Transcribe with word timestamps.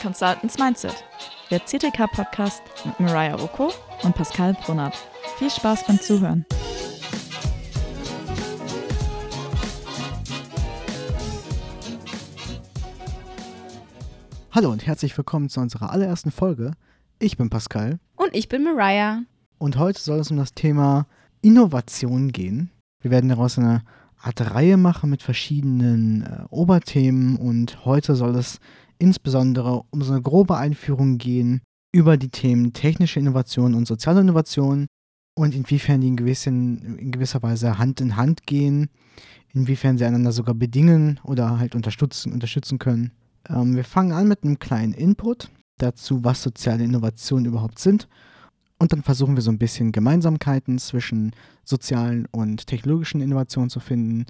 Consultants 0.00 0.58
Mindset, 0.58 1.04
der 1.50 1.60
CTK-Podcast 1.60 2.62
mit 2.86 2.98
Mariah 3.00 3.34
Rocco 3.36 3.70
und 4.02 4.14
Pascal 4.14 4.54
Brunnert. 4.64 4.94
Viel 5.38 5.50
Spaß 5.50 5.86
beim 5.86 6.00
Zuhören. 6.00 6.46
Hallo 14.52 14.70
und 14.70 14.86
herzlich 14.86 15.16
willkommen 15.16 15.48
zu 15.48 15.60
unserer 15.60 15.92
allerersten 15.92 16.30
Folge. 16.30 16.72
Ich 17.18 17.36
bin 17.36 17.50
Pascal 17.50 17.98
Und 18.16 18.34
ich 18.34 18.48
bin 18.48 18.64
Mariah. 18.64 19.22
und 19.58 19.78
heute 19.78 20.00
soll 20.00 20.20
es 20.20 20.30
um 20.30 20.36
das 20.36 20.54
Thema 20.54 21.06
Innovation 21.42 22.32
gehen. 22.32 22.70
Wir 23.00 23.10
werden 23.10 23.28
daraus 23.28 23.58
eine 23.58 23.82
Art 24.22 24.54
Reihe 24.54 24.76
machen 24.76 25.10
mit 25.10 25.22
verschiedenen 25.22 26.22
äh, 26.22 26.44
Oberthemen 26.50 27.36
und 27.36 27.84
heute 27.84 28.14
soll 28.14 28.36
es 28.36 28.58
insbesondere 28.98 29.82
um 29.90 30.02
so 30.02 30.12
eine 30.12 30.22
grobe 30.22 30.56
Einführung 30.56 31.18
gehen 31.18 31.62
über 31.92 32.16
die 32.16 32.28
Themen 32.28 32.72
technische 32.72 33.18
Innovation 33.18 33.74
und 33.74 33.86
soziale 33.86 34.20
Innovation 34.20 34.86
und 35.34 35.54
inwiefern 35.54 36.02
die 36.02 36.08
in, 36.08 36.16
gewissen, 36.16 36.98
in 36.98 37.10
gewisser 37.10 37.42
Weise 37.42 37.78
Hand 37.78 38.00
in 38.00 38.16
Hand 38.16 38.46
gehen, 38.46 38.90
inwiefern 39.54 39.96
sie 39.96 40.04
einander 40.04 40.32
sogar 40.32 40.54
bedingen 40.54 41.18
oder 41.24 41.58
halt 41.58 41.74
unterstützen, 41.74 42.32
unterstützen 42.32 42.78
können. 42.78 43.12
Ähm, 43.48 43.74
wir 43.74 43.84
fangen 43.84 44.12
an 44.12 44.28
mit 44.28 44.44
einem 44.44 44.58
kleinen 44.58 44.92
Input 44.92 45.50
dazu, 45.78 46.22
was 46.24 46.42
soziale 46.42 46.84
Innovationen 46.84 47.46
überhaupt 47.46 47.78
sind. 47.78 48.06
Und 48.80 48.94
dann 48.94 49.02
versuchen 49.02 49.36
wir 49.36 49.42
so 49.42 49.50
ein 49.50 49.58
bisschen 49.58 49.92
Gemeinsamkeiten 49.92 50.78
zwischen 50.78 51.32
sozialen 51.64 52.26
und 52.30 52.66
technologischen 52.66 53.20
Innovationen 53.20 53.68
zu 53.68 53.78
finden 53.78 54.24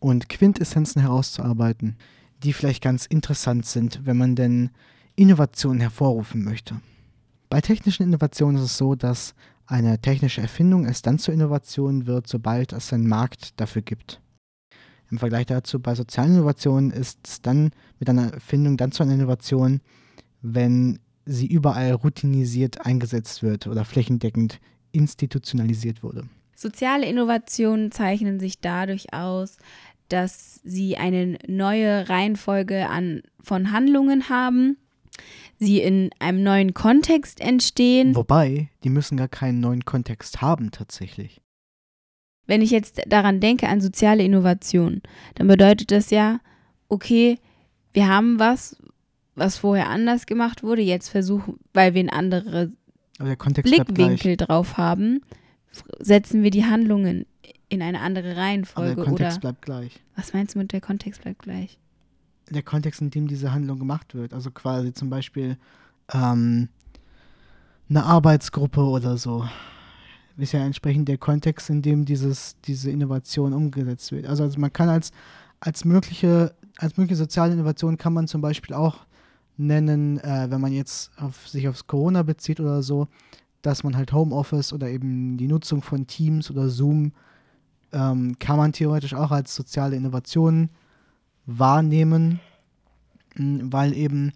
und 0.00 0.28
Quintessenzen 0.28 1.00
herauszuarbeiten, 1.00 1.96
die 2.42 2.52
vielleicht 2.52 2.82
ganz 2.82 3.06
interessant 3.06 3.64
sind, 3.64 4.02
wenn 4.04 4.18
man 4.18 4.36
denn 4.36 4.68
Innovationen 5.16 5.80
hervorrufen 5.80 6.44
möchte. 6.44 6.78
Bei 7.48 7.62
technischen 7.62 8.02
Innovationen 8.02 8.56
ist 8.56 8.64
es 8.64 8.76
so, 8.76 8.94
dass 8.96 9.34
eine 9.64 9.98
technische 9.98 10.42
Erfindung 10.42 10.84
erst 10.84 11.06
dann 11.06 11.18
zur 11.18 11.32
Innovation 11.32 12.06
wird, 12.06 12.26
sobald 12.26 12.74
es 12.74 12.92
einen 12.92 13.08
Markt 13.08 13.58
dafür 13.58 13.80
gibt. 13.80 14.20
Im 15.10 15.18
Vergleich 15.18 15.46
dazu 15.46 15.80
bei 15.80 15.94
sozialen 15.94 16.34
Innovationen 16.34 16.90
ist 16.90 17.20
es 17.26 17.40
dann 17.40 17.70
mit 17.98 18.10
einer 18.10 18.34
Erfindung 18.34 18.76
dann 18.76 18.92
zu 18.92 19.02
einer 19.02 19.14
Innovation, 19.14 19.80
wenn 20.42 20.98
sie 21.30 21.46
überall 21.46 21.92
routinisiert 21.92 22.84
eingesetzt 22.84 23.42
wird 23.42 23.66
oder 23.66 23.84
flächendeckend 23.84 24.60
institutionalisiert 24.92 26.02
wurde. 26.02 26.24
Soziale 26.56 27.06
Innovationen 27.06 27.90
zeichnen 27.92 28.40
sich 28.40 28.60
dadurch 28.60 29.14
aus, 29.14 29.56
dass 30.08 30.60
sie 30.64 30.96
eine 30.96 31.38
neue 31.46 32.08
Reihenfolge 32.08 32.88
an, 32.88 33.22
von 33.40 33.72
Handlungen 33.72 34.28
haben, 34.28 34.76
sie 35.58 35.80
in 35.80 36.10
einem 36.18 36.42
neuen 36.42 36.74
Kontext 36.74 37.40
entstehen. 37.40 38.14
Wobei, 38.16 38.68
die 38.82 38.90
müssen 38.90 39.16
gar 39.16 39.28
keinen 39.28 39.60
neuen 39.60 39.84
Kontext 39.84 40.42
haben 40.42 40.72
tatsächlich. 40.72 41.40
Wenn 42.46 42.62
ich 42.62 42.72
jetzt 42.72 43.02
daran 43.06 43.38
denke, 43.38 43.68
an 43.68 43.80
soziale 43.80 44.24
Innovation, 44.24 45.02
dann 45.36 45.46
bedeutet 45.46 45.92
das 45.92 46.10
ja, 46.10 46.40
okay, 46.88 47.38
wir 47.92 48.08
haben 48.08 48.40
was, 48.40 48.76
was 49.40 49.56
vorher 49.56 49.88
anders 49.88 50.26
gemacht 50.26 50.62
wurde, 50.62 50.82
jetzt 50.82 51.08
versuchen, 51.08 51.58
weil 51.72 51.94
wir 51.94 52.00
einen 52.00 52.10
anderen. 52.10 52.76
Blickwinkel 53.18 54.36
drauf 54.36 54.78
haben, 54.78 55.20
setzen 55.98 56.42
wir 56.42 56.50
die 56.50 56.64
Handlungen 56.64 57.26
in 57.68 57.82
eine 57.82 58.00
andere 58.00 58.30
Aber 58.30 58.34
der 58.34 58.42
Reihenfolge 58.42 59.02
Kontext 59.02 59.38
oder 59.38 59.40
bleibt 59.40 59.62
gleich. 59.62 60.00
was 60.16 60.32
meinst 60.32 60.54
du 60.54 60.58
mit 60.58 60.72
der 60.72 60.80
Kontext 60.80 61.22
bleibt 61.22 61.42
gleich? 61.42 61.78
Der 62.50 62.62
Kontext, 62.62 63.00
in 63.00 63.10
dem 63.10 63.28
diese 63.28 63.52
Handlung 63.52 63.78
gemacht 63.78 64.14
wird. 64.14 64.34
Also 64.34 64.50
quasi 64.50 64.92
zum 64.92 65.08
Beispiel 65.08 65.56
ähm, 66.12 66.68
eine 67.88 68.04
Arbeitsgruppe 68.04 68.80
oder 68.80 69.16
so. 69.16 69.46
Ist 70.36 70.52
ja 70.52 70.64
entsprechend 70.64 71.08
der 71.08 71.18
Kontext, 71.18 71.68
in 71.68 71.82
dem 71.82 72.06
dieses, 72.06 72.56
diese 72.64 72.90
Innovation 72.90 73.52
umgesetzt 73.52 74.10
wird. 74.10 74.26
Also, 74.26 74.42
also 74.42 74.58
man 74.58 74.72
kann 74.72 74.88
als, 74.88 75.12
als 75.60 75.84
mögliche, 75.84 76.54
als 76.78 76.96
mögliche 76.96 77.16
soziale 77.16 77.52
Innovation 77.52 77.98
kann 77.98 78.14
man 78.14 78.26
zum 78.26 78.40
Beispiel 78.40 78.74
auch 78.74 79.06
nennen, 79.60 80.18
äh, 80.18 80.46
wenn 80.50 80.60
man 80.60 80.72
jetzt 80.72 81.10
auf, 81.18 81.48
sich 81.48 81.68
aufs 81.68 81.86
Corona 81.86 82.22
bezieht 82.22 82.60
oder 82.60 82.82
so, 82.82 83.08
dass 83.62 83.84
man 83.84 83.96
halt 83.96 84.12
Homeoffice 84.12 84.72
oder 84.72 84.88
eben 84.88 85.36
die 85.36 85.46
Nutzung 85.46 85.82
von 85.82 86.06
Teams 86.06 86.50
oder 86.50 86.68
Zoom 86.68 87.12
ähm, 87.92 88.38
kann 88.38 88.56
man 88.56 88.72
theoretisch 88.72 89.14
auch 89.14 89.30
als 89.30 89.54
soziale 89.54 89.96
Innovation 89.96 90.70
wahrnehmen, 91.46 92.40
mh, 93.34 93.64
weil 93.72 93.94
eben 93.94 94.32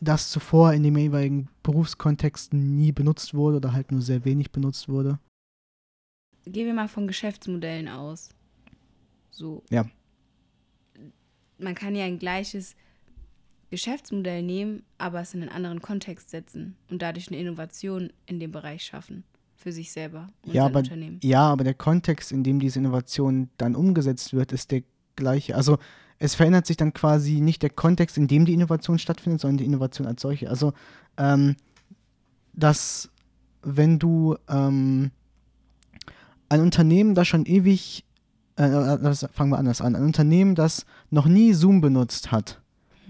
das 0.00 0.30
zuvor 0.30 0.72
in 0.72 0.82
dem 0.82 0.96
jeweiligen 0.96 1.48
Berufskontext 1.62 2.54
nie 2.54 2.90
benutzt 2.90 3.34
wurde 3.34 3.58
oder 3.58 3.72
halt 3.72 3.92
nur 3.92 4.02
sehr 4.02 4.24
wenig 4.24 4.50
benutzt 4.50 4.88
wurde. 4.88 5.18
Gehen 6.46 6.66
wir 6.66 6.74
mal 6.74 6.88
von 6.88 7.06
Geschäftsmodellen 7.06 7.86
aus. 7.86 8.30
So. 9.30 9.62
Ja. 9.70 9.84
Man 11.58 11.74
kann 11.74 11.94
ja 11.94 12.06
ein 12.06 12.18
gleiches 12.18 12.74
Geschäftsmodell 13.70 14.42
nehmen, 14.42 14.82
aber 14.98 15.20
es 15.20 15.34
in 15.34 15.42
einen 15.42 15.50
anderen 15.52 15.80
Kontext 15.80 16.30
setzen 16.30 16.76
und 16.90 17.02
dadurch 17.02 17.28
eine 17.28 17.38
Innovation 17.38 18.12
in 18.26 18.40
dem 18.40 18.50
Bereich 18.52 18.82
schaffen. 18.84 19.24
Für 19.56 19.72
sich 19.72 19.92
selber 19.92 20.28
und 20.46 20.54
Ja, 20.54 20.62
sein 20.62 20.70
aber, 20.72 20.78
Unternehmen. 20.80 21.20
ja, 21.22 21.42
aber 21.42 21.64
der 21.64 21.74
Kontext, 21.74 22.32
in 22.32 22.42
dem 22.42 22.60
diese 22.60 22.78
Innovation 22.78 23.50
dann 23.58 23.76
umgesetzt 23.76 24.32
wird, 24.32 24.52
ist 24.52 24.70
der 24.70 24.82
gleiche. 25.16 25.54
Also 25.54 25.78
es 26.18 26.34
verändert 26.34 26.66
sich 26.66 26.78
dann 26.78 26.94
quasi 26.94 27.40
nicht 27.40 27.62
der 27.62 27.68
Kontext, 27.70 28.16
in 28.16 28.26
dem 28.26 28.46
die 28.46 28.54
Innovation 28.54 28.98
stattfindet, 28.98 29.40
sondern 29.42 29.58
die 29.58 29.66
Innovation 29.66 30.06
als 30.06 30.22
solche. 30.22 30.48
Also, 30.48 30.72
ähm, 31.18 31.56
dass 32.54 33.10
wenn 33.62 33.98
du 33.98 34.36
ähm, 34.48 35.10
ein 36.48 36.60
Unternehmen, 36.60 37.14
das 37.14 37.28
schon 37.28 37.44
ewig, 37.46 38.04
äh, 38.56 38.64
äh, 38.64 38.98
das- 39.00 39.26
fangen 39.32 39.50
wir 39.50 39.58
anders 39.58 39.80
an, 39.80 39.94
ein 39.94 40.04
Unternehmen, 40.04 40.54
das 40.54 40.86
noch 41.10 41.26
nie 41.26 41.52
Zoom 41.52 41.80
benutzt 41.82 42.32
hat, 42.32 42.59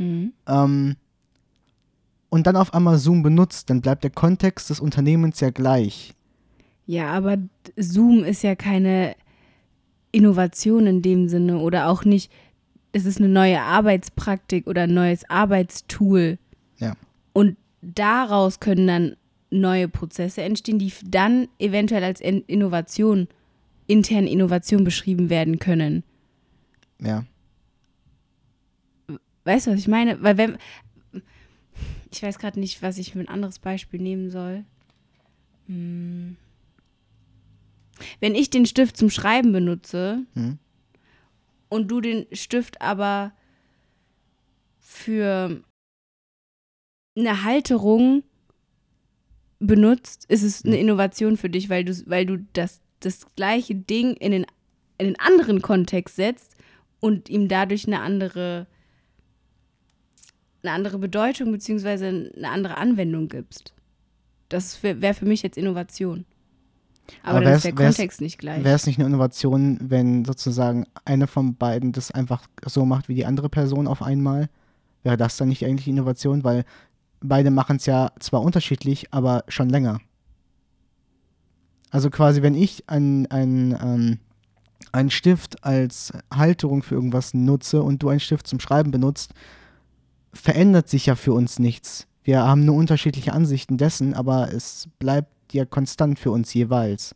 Mhm. 0.01 0.33
ähm, 0.49 0.97
und 2.31 2.47
dann 2.47 2.57
auf 2.57 2.73
einmal 2.73 2.97
Zoom 2.97 3.23
benutzt, 3.23 3.71
dann 3.71 3.81
bleibt 3.81 4.03
der 4.03 4.11
Kontext 4.11 4.71
des 4.71 4.81
Unternehmens 4.81 5.41
ja 5.41 5.51
gleich. 5.51 6.15
Ja, 6.87 7.09
aber 7.09 7.37
Zoom 7.77 8.25
ist 8.25 8.43
ja 8.43 8.55
keine 8.55 9.15
Innovation 10.13 10.87
in 10.87 11.03
dem 11.03 11.29
Sinne 11.29 11.59
oder 11.59 11.89
auch 11.89 12.05
nicht, 12.05 12.33
es 12.93 13.05
ist 13.05 13.19
eine 13.19 13.29
neue 13.29 13.61
Arbeitspraktik 13.61 14.67
oder 14.67 14.83
ein 14.83 14.95
neues 14.95 15.29
Arbeitstool. 15.29 16.39
Ja. 16.79 16.95
Und 17.33 17.57
daraus 17.83 18.59
können 18.59 18.87
dann 18.87 19.17
neue 19.51 19.89
Prozesse 19.89 20.43
entstehen, 20.43 20.79
die 20.79 20.93
dann 21.05 21.49
eventuell 21.59 22.05
als 22.05 22.21
In- 22.21 22.45
Innovation, 22.47 23.29
interne 23.87 24.31
Innovation 24.31 24.85
beschrieben 24.85 25.31
werden 25.31 25.59
können. 25.59 26.05
Ja. 27.01 27.25
Weißt 29.45 29.67
du, 29.67 29.73
was 29.73 29.81
ich 29.81 29.89
meine? 29.89 30.23
Weil 30.23 30.39
wenn. 30.39 30.59
Ich 32.13 32.23
weiß 32.23 32.39
gerade 32.39 32.59
nicht, 32.59 32.83
was 32.83 32.99
ich 32.99 33.13
für 33.13 33.21
ein 33.21 33.29
anderes 33.29 33.59
Beispiel 33.61 34.01
nehmen 34.01 34.31
soll. 34.31 34.65
Hm. 35.67 36.37
Wenn 38.19 38.35
ich 38.35 38.51
den 38.51 38.67
Stift 38.67 38.97
zum 38.97 39.11
Schreiben 39.11 39.53
benutze 39.53 40.25
Hm. 40.35 40.59
und 41.69 41.89
du 41.89 42.01
den 42.01 42.27
Stift 42.33 42.81
aber 42.81 43.33
für 44.79 45.63
eine 47.17 47.45
Halterung 47.45 48.25
benutzt, 49.61 50.25
ist 50.29 50.43
es 50.43 50.65
eine 50.65 50.75
Hm. 50.77 50.83
Innovation 50.83 51.37
für 51.37 51.51
dich, 51.51 51.69
weil 51.69 51.85
du, 51.85 51.93
weil 52.07 52.27
du 52.27 52.39
das, 52.55 52.81
das 53.01 53.27
gleiche 53.37 53.75
Ding 53.75 54.15
in 54.15 54.33
den, 54.33 54.47
in 54.99 55.07
den 55.07 55.21
anderen 55.21 55.63
Kontext 55.63 56.17
setzt 56.17 56.57
und 56.99 57.29
ihm 57.29 57.49
dadurch 57.49 57.87
eine 57.87 58.01
andere, 58.01 58.67
eine 60.63 60.73
andere 60.73 60.99
Bedeutung 60.99 61.53
bzw. 61.53 62.31
eine 62.37 62.49
andere 62.49 62.77
Anwendung 62.77 63.29
gibst. 63.29 63.75
Das 64.49 64.83
wäre 64.83 65.15
für 65.15 65.27
mich 65.27 65.43
jetzt 65.43 65.57
Innovation. 65.57 66.25
Aber, 67.23 67.37
Aber 67.37 67.45
dann 67.45 67.55
ist 67.55 67.65
der 67.65 67.75
Kontext 67.75 68.21
nicht 68.21 68.39
gleich. 68.39 68.63
Wäre 68.63 68.77
es 68.77 68.87
nicht 68.87 68.99
eine 68.99 69.09
Innovation, 69.09 69.79
wenn 69.81 70.25
sozusagen 70.25 70.87
eine 71.05 71.27
von 71.27 71.57
beiden 71.57 71.93
das 71.93 72.11
einfach 72.11 72.47
so 72.67 72.85
macht 72.85 73.09
wie 73.09 73.15
die 73.15 73.27
andere 73.27 73.49
Person 73.49 73.87
auf 73.87 74.03
einmal? 74.03 74.49
Wäre 75.03 75.17
das 75.17 75.37
dann 75.37 75.49
nicht 75.49 75.65
eigentlich 75.65 75.89
Innovation? 75.89 76.45
Weil 76.45 76.65
beide 77.21 77.51
machen 77.51 77.77
es 77.77 77.87
ja 77.87 78.13
zwar 78.21 78.43
unterschiedlich, 78.43 79.13
aber 79.13 79.45
schon 79.49 79.69
länger. 79.69 80.01
Also 81.91 82.11
quasi, 82.11 82.43
wenn 82.43 82.55
ich 82.55 82.89
einen 82.89 83.27
ähm, 83.31 84.19
einen 84.93 85.11
Stift 85.11 85.65
als 85.65 86.13
Halterung 86.33 86.83
für 86.83 86.95
irgendwas 86.95 87.35
nutze 87.35 87.83
und 87.83 88.03
du 88.03 88.09
einen 88.09 88.21
Stift 88.21 88.47
zum 88.47 88.61
Schreiben 88.61 88.91
benutzt, 88.91 89.35
verändert 90.33 90.89
sich 90.89 91.07
ja 91.07 91.15
für 91.15 91.33
uns 91.33 91.59
nichts. 91.59 92.07
Wir 92.23 92.43
haben 92.43 92.65
nur 92.65 92.77
unterschiedliche 92.77 93.33
Ansichten 93.33 93.79
dessen, 93.79 94.15
aber 94.15 94.53
es 94.53 94.89
bleibt 94.99 95.53
ja 95.53 95.65
konstant 95.65 96.19
für 96.19 96.31
uns 96.31 96.53
jeweils. 96.55 97.15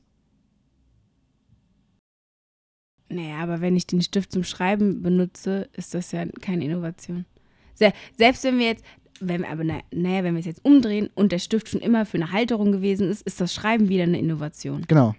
Naja, 3.09 3.39
aber 3.39 3.61
wenn 3.61 3.77
ich 3.77 3.87
den 3.87 4.03
Stift 4.03 4.33
zum 4.33 4.45
Schreiben 4.45 5.03
benutze, 5.03 5.69
ist 5.75 5.95
das 5.95 6.11
ja 6.13 6.25
keine 6.41 6.65
Innovation. 6.65 7.27
Se 7.75 7.93
selbst 8.17 8.45
wenn 8.45 8.59
wir 8.59 8.67
jetzt, 8.67 8.85
wenn 9.21 9.43
wir, 9.43 9.51
aber 9.51 9.63
na, 9.63 9.81
naja, 9.93 10.25
wenn 10.25 10.35
wir 10.35 10.41
es 10.41 10.47
jetzt 10.47 10.65
umdrehen 10.65 11.11
und 11.15 11.31
der 11.31 11.39
Stift 11.39 11.69
schon 11.69 11.81
immer 11.81 12.07
für 12.07 12.17
eine 12.17 12.33
Halterung 12.33 12.73
gewesen 12.73 13.09
ist, 13.09 13.23
ist 13.23 13.41
das 13.41 13.55
Schreiben 13.55 13.89
wieder 13.89 14.05
eine 14.05 14.19
Innovation. 14.19 14.85
Genau. 14.89 15.15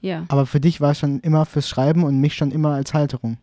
Ja. 0.00 0.24
Aber 0.28 0.46
für 0.46 0.60
dich 0.60 0.80
war 0.80 0.92
es 0.92 0.98
schon 0.98 1.20
immer 1.20 1.46
fürs 1.46 1.68
Schreiben 1.68 2.04
und 2.04 2.20
mich 2.20 2.34
schon 2.34 2.50
immer 2.50 2.74
als 2.74 2.94
Halterung. 2.94 3.38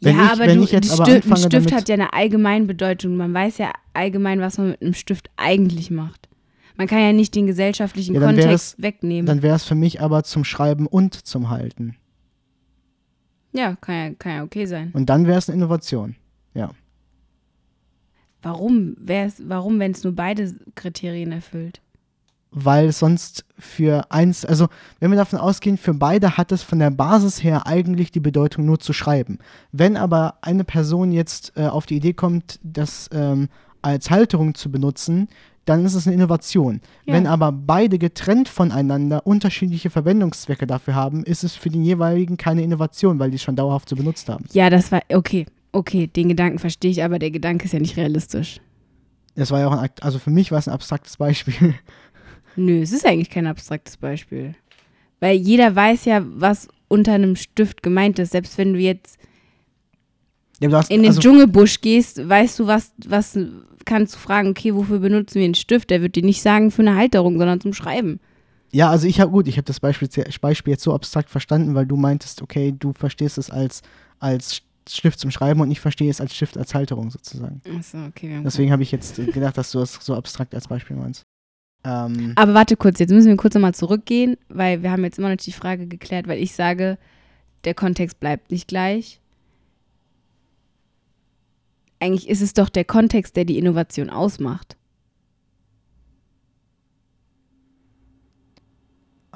Wenn 0.00 0.16
ja, 0.16 0.24
ich- 0.26 0.30
aber 0.32 0.46
du, 0.46 0.62
ich 0.62 0.72
jetzt 0.72 0.90
ein 0.90 0.94
aber 1.00 1.10
Stift, 1.10 1.26
ein 1.26 1.32
anfange 1.32 1.46
Stift 1.62 1.72
hat 1.72 1.88
ja 1.88 1.94
eine 1.94 2.12
allgemeine 2.12 2.66
Bedeutung. 2.66 3.16
Man 3.16 3.32
weiß 3.32 3.58
ja 3.58 3.72
allgemein, 3.94 4.40
was 4.40 4.58
man 4.58 4.70
mit 4.70 4.82
einem 4.82 4.94
Stift 4.94 5.30
eigentlich 5.36 5.90
macht. 5.90 6.28
Man 6.76 6.86
kann 6.86 7.00
ja 7.00 7.12
nicht 7.14 7.34
den 7.34 7.46
gesellschaftlichen 7.46 8.14
Ja, 8.14 8.20
Kontext 8.20 8.80
wegnehmen. 8.82 9.24
Dann 9.26 9.40
wäre 9.42 9.56
es 9.56 9.64
für 9.64 9.74
mich 9.74 10.02
aber 10.02 10.22
zum 10.24 10.44
Schreiben 10.44 10.86
und 10.86 11.14
zum 11.14 11.48
Halten. 11.48 11.96
ja, 13.52 13.74
kann 13.80 13.94
ja, 13.94 14.10
kann 14.18 14.32
ja 14.36 14.42
okay 14.44 14.66
sein. 14.66 14.90
Und 14.92 15.06
dann 15.08 15.26
wäre 15.26 15.38
es 15.38 15.48
eine 15.48 15.56
Innovation. 15.56 16.16
Warum? 18.42 18.94
Wär's, 19.00 19.42
warum, 19.48 19.80
wenn 19.80 19.90
es 19.92 20.04
nur 20.04 20.14
beide 20.14 20.54
Kriterien 20.76 21.32
erfüllt? 21.32 21.80
Weil 22.58 22.90
sonst 22.90 23.44
für 23.58 24.10
eins, 24.10 24.46
also 24.46 24.68
wenn 24.98 25.10
wir 25.10 25.18
davon 25.18 25.38
ausgehen, 25.38 25.76
für 25.76 25.92
beide 25.92 26.38
hat 26.38 26.52
es 26.52 26.62
von 26.62 26.78
der 26.78 26.90
Basis 26.90 27.44
her 27.44 27.66
eigentlich 27.66 28.12
die 28.12 28.20
Bedeutung 28.20 28.64
nur 28.64 28.80
zu 28.80 28.94
schreiben. 28.94 29.38
Wenn 29.72 29.98
aber 29.98 30.38
eine 30.40 30.64
Person 30.64 31.12
jetzt 31.12 31.52
äh, 31.56 31.66
auf 31.66 31.84
die 31.84 31.96
Idee 31.96 32.14
kommt, 32.14 32.58
das 32.62 33.10
ähm, 33.12 33.48
als 33.82 34.10
Halterung 34.10 34.54
zu 34.54 34.72
benutzen, 34.72 35.28
dann 35.66 35.84
ist 35.84 35.94
es 35.94 36.06
eine 36.06 36.14
Innovation. 36.14 36.80
Ja. 37.04 37.12
Wenn 37.12 37.26
aber 37.26 37.52
beide 37.52 37.98
getrennt 37.98 38.48
voneinander 38.48 39.26
unterschiedliche 39.26 39.90
Verwendungszwecke 39.90 40.66
dafür 40.66 40.94
haben, 40.94 41.24
ist 41.24 41.44
es 41.44 41.54
für 41.54 41.68
den 41.68 41.84
jeweiligen 41.84 42.38
keine 42.38 42.62
Innovation, 42.62 43.18
weil 43.18 43.30
die 43.30 43.36
es 43.36 43.42
schon 43.42 43.56
dauerhaft 43.56 43.90
so 43.90 43.96
benutzt 43.96 44.30
haben. 44.30 44.46
Ja, 44.52 44.70
das 44.70 44.90
war, 44.92 45.02
okay, 45.12 45.44
okay, 45.72 46.06
den 46.06 46.30
Gedanken 46.30 46.58
verstehe 46.58 46.90
ich, 46.90 47.04
aber 47.04 47.18
der 47.18 47.32
Gedanke 47.32 47.66
ist 47.66 47.72
ja 47.72 47.80
nicht 47.80 47.98
realistisch. 47.98 48.60
Das 49.34 49.50
war 49.50 49.60
ja 49.60 49.68
auch 49.68 49.72
ein, 49.72 49.90
also 50.00 50.18
für 50.18 50.30
mich 50.30 50.50
war 50.50 50.58
es 50.58 50.68
ein 50.68 50.72
abstraktes 50.72 51.18
Beispiel. 51.18 51.74
Nö, 52.56 52.80
es 52.80 52.92
ist 52.92 53.06
eigentlich 53.06 53.30
kein 53.30 53.46
abstraktes 53.46 53.96
Beispiel. 53.96 54.54
Weil 55.20 55.36
jeder 55.36 55.74
weiß 55.74 56.04
ja, 56.06 56.22
was 56.24 56.68
unter 56.88 57.12
einem 57.12 57.36
Stift 57.36 57.82
gemeint 57.82 58.18
ist. 58.18 58.32
Selbst 58.32 58.58
wenn 58.58 58.72
du 58.72 58.78
jetzt 58.78 59.18
Ja, 60.60 60.68
du 60.68 60.76
hast, 60.76 60.90
in 60.90 61.02
den 61.02 61.08
also, 61.08 61.20
Dschungelbusch 61.20 61.80
gehst, 61.80 62.28
weißt 62.28 62.58
du, 62.58 62.66
was, 62.66 62.92
was 63.06 63.38
kannst 63.84 64.14
du 64.14 64.18
fragen, 64.18 64.50
okay, 64.50 64.74
wofür 64.74 64.98
benutzen 64.98 65.36
wir 65.36 65.44
einen 65.44 65.54
Stift? 65.54 65.90
Der 65.90 66.02
wird 66.02 66.16
dir 66.16 66.24
nicht 66.24 66.42
sagen 66.42 66.70
für 66.70 66.82
eine 66.82 66.96
Halterung, 66.96 67.38
sondern 67.38 67.60
zum 67.60 67.72
Schreiben. 67.72 68.20
Ja, 68.72 68.90
also 68.90 69.06
ich 69.06 69.20
habe 69.20 69.30
gut, 69.30 69.48
ich 69.48 69.56
habe 69.56 69.64
das 69.64 69.80
Beispiel, 69.80 70.08
das 70.08 70.38
Beispiel 70.38 70.72
jetzt 70.72 70.82
so 70.82 70.92
abstrakt 70.92 71.30
verstanden, 71.30 71.74
weil 71.74 71.86
du 71.86 71.96
meintest, 71.96 72.42
okay, 72.42 72.74
du 72.78 72.92
verstehst 72.92 73.38
es 73.38 73.50
als, 73.50 73.82
als 74.18 74.62
Stift 74.88 75.18
zum 75.18 75.30
Schreiben 75.30 75.60
und 75.60 75.70
ich 75.70 75.80
verstehe 75.80 76.10
es 76.10 76.20
als 76.20 76.34
Stift 76.34 76.58
als 76.58 76.74
Halterung 76.74 77.10
sozusagen. 77.10 77.60
Achso, 77.76 78.04
okay. 78.06 78.40
Deswegen 78.44 78.72
habe 78.72 78.82
ich 78.82 78.92
jetzt 78.92 79.18
äh, 79.18 79.26
gedacht, 79.26 79.56
dass 79.56 79.70
du 79.72 79.80
es 79.80 79.94
so 79.94 80.14
abstrakt 80.14 80.54
als 80.54 80.68
Beispiel 80.68 80.96
meinst. 80.96 81.22
Ähm, 81.86 82.32
Aber 82.34 82.54
warte 82.54 82.76
kurz, 82.76 82.98
jetzt 82.98 83.12
müssen 83.12 83.28
wir 83.28 83.36
kurz 83.36 83.54
nochmal 83.54 83.74
zurückgehen, 83.74 84.36
weil 84.48 84.82
wir 84.82 84.90
haben 84.90 85.04
jetzt 85.04 85.18
immer 85.18 85.30
noch 85.30 85.36
die 85.36 85.52
Frage 85.52 85.86
geklärt, 85.86 86.26
weil 86.26 86.42
ich 86.42 86.52
sage, 86.52 86.98
der 87.64 87.74
Kontext 87.74 88.18
bleibt 88.18 88.50
nicht 88.50 88.66
gleich. 88.66 89.20
Eigentlich 92.00 92.28
ist 92.28 92.42
es 92.42 92.54
doch 92.54 92.68
der 92.68 92.84
Kontext, 92.84 93.36
der 93.36 93.44
die 93.44 93.58
Innovation 93.58 94.10
ausmacht. 94.10 94.76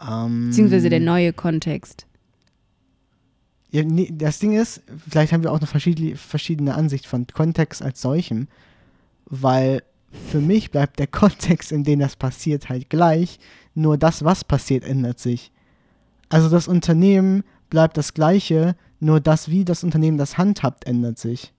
ähm, 0.00 0.48
Beziehungsweise 0.48 0.90
der 0.90 1.00
neue 1.00 1.32
Kontext. 1.32 2.06
Ja, 3.70 3.84
nee, 3.84 4.10
das 4.12 4.40
Ding 4.40 4.52
ist, 4.52 4.82
vielleicht 5.08 5.32
haben 5.32 5.44
wir 5.44 5.52
auch 5.52 5.58
eine 5.58 5.66
verschiedene, 5.66 6.16
verschiedene 6.16 6.74
Ansicht 6.74 7.06
von 7.06 7.26
Kontext 7.28 7.82
als 7.82 8.00
solchem, 8.00 8.48
weil 9.26 9.82
für 10.10 10.40
mich 10.40 10.70
bleibt 10.70 10.98
der 10.98 11.06
Kontext, 11.08 11.72
in 11.72 11.84
dem 11.84 12.00
das 12.00 12.16
passiert, 12.16 12.68
halt 12.68 12.90
gleich, 12.90 13.38
nur 13.74 13.98
das, 13.98 14.24
was 14.24 14.44
passiert, 14.44 14.84
ändert 14.84 15.18
sich. 15.18 15.52
Also 16.28 16.48
das 16.48 16.68
Unternehmen 16.68 17.44
bleibt 17.70 17.96
das 17.96 18.14
gleiche, 18.14 18.76
nur 18.98 19.20
das, 19.20 19.48
wie 19.48 19.64
das 19.64 19.84
Unternehmen 19.84 20.18
das 20.18 20.38
handhabt, 20.38 20.86
ändert 20.86 21.18
sich. 21.18 21.52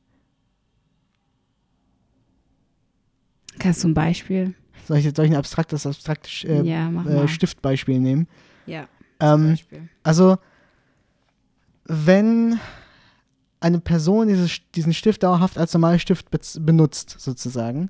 Kannst 3.60 3.84
du 3.84 3.90
ein 3.90 3.94
Beispiel? 3.94 4.56
Soll 4.88 4.98
ich 4.98 5.06
jetzt 5.06 5.18
soll 5.18 5.26
ich 5.26 5.32
ein 5.32 5.38
abstraktes, 5.38 5.86
abstraktes 5.86 6.44
äh, 6.44 6.64
ja, 6.64 6.90
äh. 6.90 7.28
Stiftbeispiel 7.28 8.00
nehmen? 8.00 8.28
ja, 8.66 8.88
Ähm, 9.20 9.50
Beispiel. 9.50 9.90
Also, 10.04 10.38
wenn 11.86 12.60
eine 13.60 13.80
Person 13.80 14.28
dieses, 14.28 14.62
diesen 14.74 14.94
Stift 14.94 15.24
dauerhaft 15.24 15.58
als 15.58 15.74
normalen 15.74 16.00
Stift 16.00 16.28
benutzt, 16.66 17.16
sozusagen, 17.20 17.90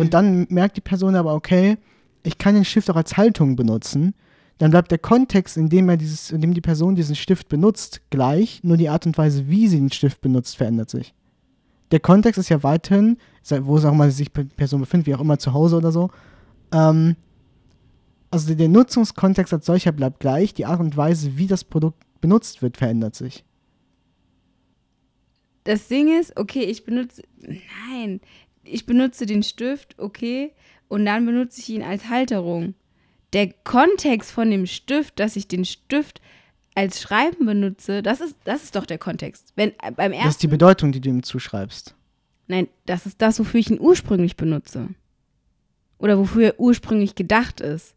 und 0.00 0.14
dann 0.14 0.46
merkt 0.50 0.76
die 0.76 0.82
Person 0.82 1.14
aber, 1.14 1.34
okay, 1.34 1.78
ich 2.22 2.38
kann 2.38 2.54
den 2.54 2.64
Stift 2.64 2.90
auch 2.90 2.96
als 2.96 3.16
Haltung 3.16 3.56
benutzen, 3.56 4.14
dann 4.58 4.70
bleibt 4.70 4.90
der 4.90 4.98
Kontext, 4.98 5.56
in 5.56 5.68
dem, 5.68 5.88
er 5.88 5.96
dieses, 5.96 6.30
in 6.30 6.40
dem 6.40 6.52
die 6.52 6.60
Person 6.60 6.94
diesen 6.94 7.16
Stift 7.16 7.48
benutzt, 7.48 8.02
gleich, 8.10 8.60
nur 8.62 8.76
die 8.76 8.90
Art 8.90 9.06
und 9.06 9.16
Weise, 9.16 9.48
wie 9.48 9.68
sie 9.68 9.78
den 9.78 9.90
Stift 9.90 10.20
benutzt, 10.20 10.56
verändert 10.56 10.90
sich. 10.90 11.14
Der 11.92 12.00
Kontext 12.00 12.38
ist 12.38 12.50
ja 12.50 12.62
weiterhin, 12.62 13.16
wo 13.62 13.78
es 13.78 13.84
auch 13.84 13.92
immer 13.92 14.10
sich 14.10 14.30
die 14.30 14.44
Person 14.44 14.80
befindet, 14.80 15.06
wie 15.06 15.14
auch 15.14 15.20
immer 15.20 15.38
zu 15.38 15.54
Hause 15.54 15.76
oder 15.76 15.92
so, 15.92 16.10
ähm, 16.72 17.16
also 18.30 18.54
der 18.54 18.68
Nutzungskontext 18.68 19.52
als 19.52 19.66
solcher 19.66 19.92
bleibt 19.92 20.20
gleich, 20.20 20.54
die 20.54 20.66
Art 20.66 20.80
und 20.80 20.96
Weise, 20.96 21.36
wie 21.36 21.46
das 21.46 21.64
Produkt 21.64 22.04
benutzt 22.20 22.62
wird, 22.62 22.76
verändert 22.76 23.14
sich. 23.14 23.44
Das 25.64 25.88
Ding 25.88 26.18
ist, 26.18 26.36
okay, 26.36 26.64
ich 26.64 26.84
benutze, 26.84 27.22
nein, 27.40 28.20
ich 28.64 28.86
benutze 28.86 29.26
den 29.26 29.42
Stift, 29.42 29.98
okay, 29.98 30.52
und 30.88 31.04
dann 31.04 31.24
benutze 31.24 31.60
ich 31.60 31.68
ihn 31.68 31.82
als 31.82 32.08
Halterung. 32.08 32.74
Der 33.32 33.52
Kontext 33.64 34.32
von 34.32 34.50
dem 34.50 34.66
Stift, 34.66 35.20
dass 35.20 35.36
ich 35.36 35.46
den 35.46 35.64
Stift 35.64 36.20
als 36.74 37.00
Schreiben 37.00 37.46
benutze, 37.46 38.02
das 38.02 38.20
ist, 38.20 38.36
das 38.44 38.64
ist 38.64 38.76
doch 38.76 38.86
der 38.86 38.98
Kontext. 38.98 39.52
Wenn 39.56 39.70
äh, 39.82 39.92
beim 39.94 40.12
Das 40.12 40.20
ist 40.20 40.42
die 40.42 40.46
ersten, 40.46 40.50
Bedeutung, 40.50 40.92
die 40.92 41.00
du 41.00 41.08
ihm 41.08 41.22
zuschreibst. 41.22 41.94
nein, 42.48 42.68
das 42.86 43.06
ist 43.06 43.20
das, 43.22 43.38
wofür 43.38 43.60
ich 43.60 43.70
ihn 43.70 43.80
ursprünglich 43.80 44.36
benutze. 44.36 44.88
Oder 45.98 46.18
wofür 46.18 46.46
er 46.46 46.60
ursprünglich 46.60 47.14
gedacht 47.14 47.60
ist. 47.60 47.94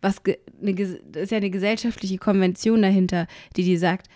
Was 0.00 0.22
ge, 0.22 0.38
eine, 0.60 0.72
ist 0.72 1.30
ja 1.30 1.36
eine 1.36 1.50
gesellschaftliche 1.50 2.18
Konvention 2.18 2.82
dahinter, 2.82 3.26
die 3.56 3.64
dir 3.64 3.78
sagt, 3.78 4.08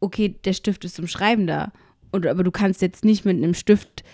okay, 0.00 0.36
der 0.44 0.52
Stift 0.52 0.84
ist 0.84 0.96
zum 0.96 1.06
Schreiben 1.06 1.46
da. 1.46 1.72
Und, 2.12 2.26
aber 2.26 2.44
du 2.44 2.50
kannst 2.50 2.82
jetzt 2.82 3.04
nicht 3.04 3.24
mit 3.24 3.36
einem 3.36 3.54
Stift 3.54 4.04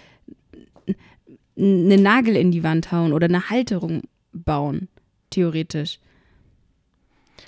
einen 1.63 2.03
Nagel 2.03 2.37
in 2.37 2.51
die 2.51 2.63
Wand 2.63 2.93
hauen 2.93 3.13
oder 3.13 3.27
eine 3.27 3.51
Halterung 3.51 4.03
bauen, 4.33 4.89
theoretisch. 5.31 5.99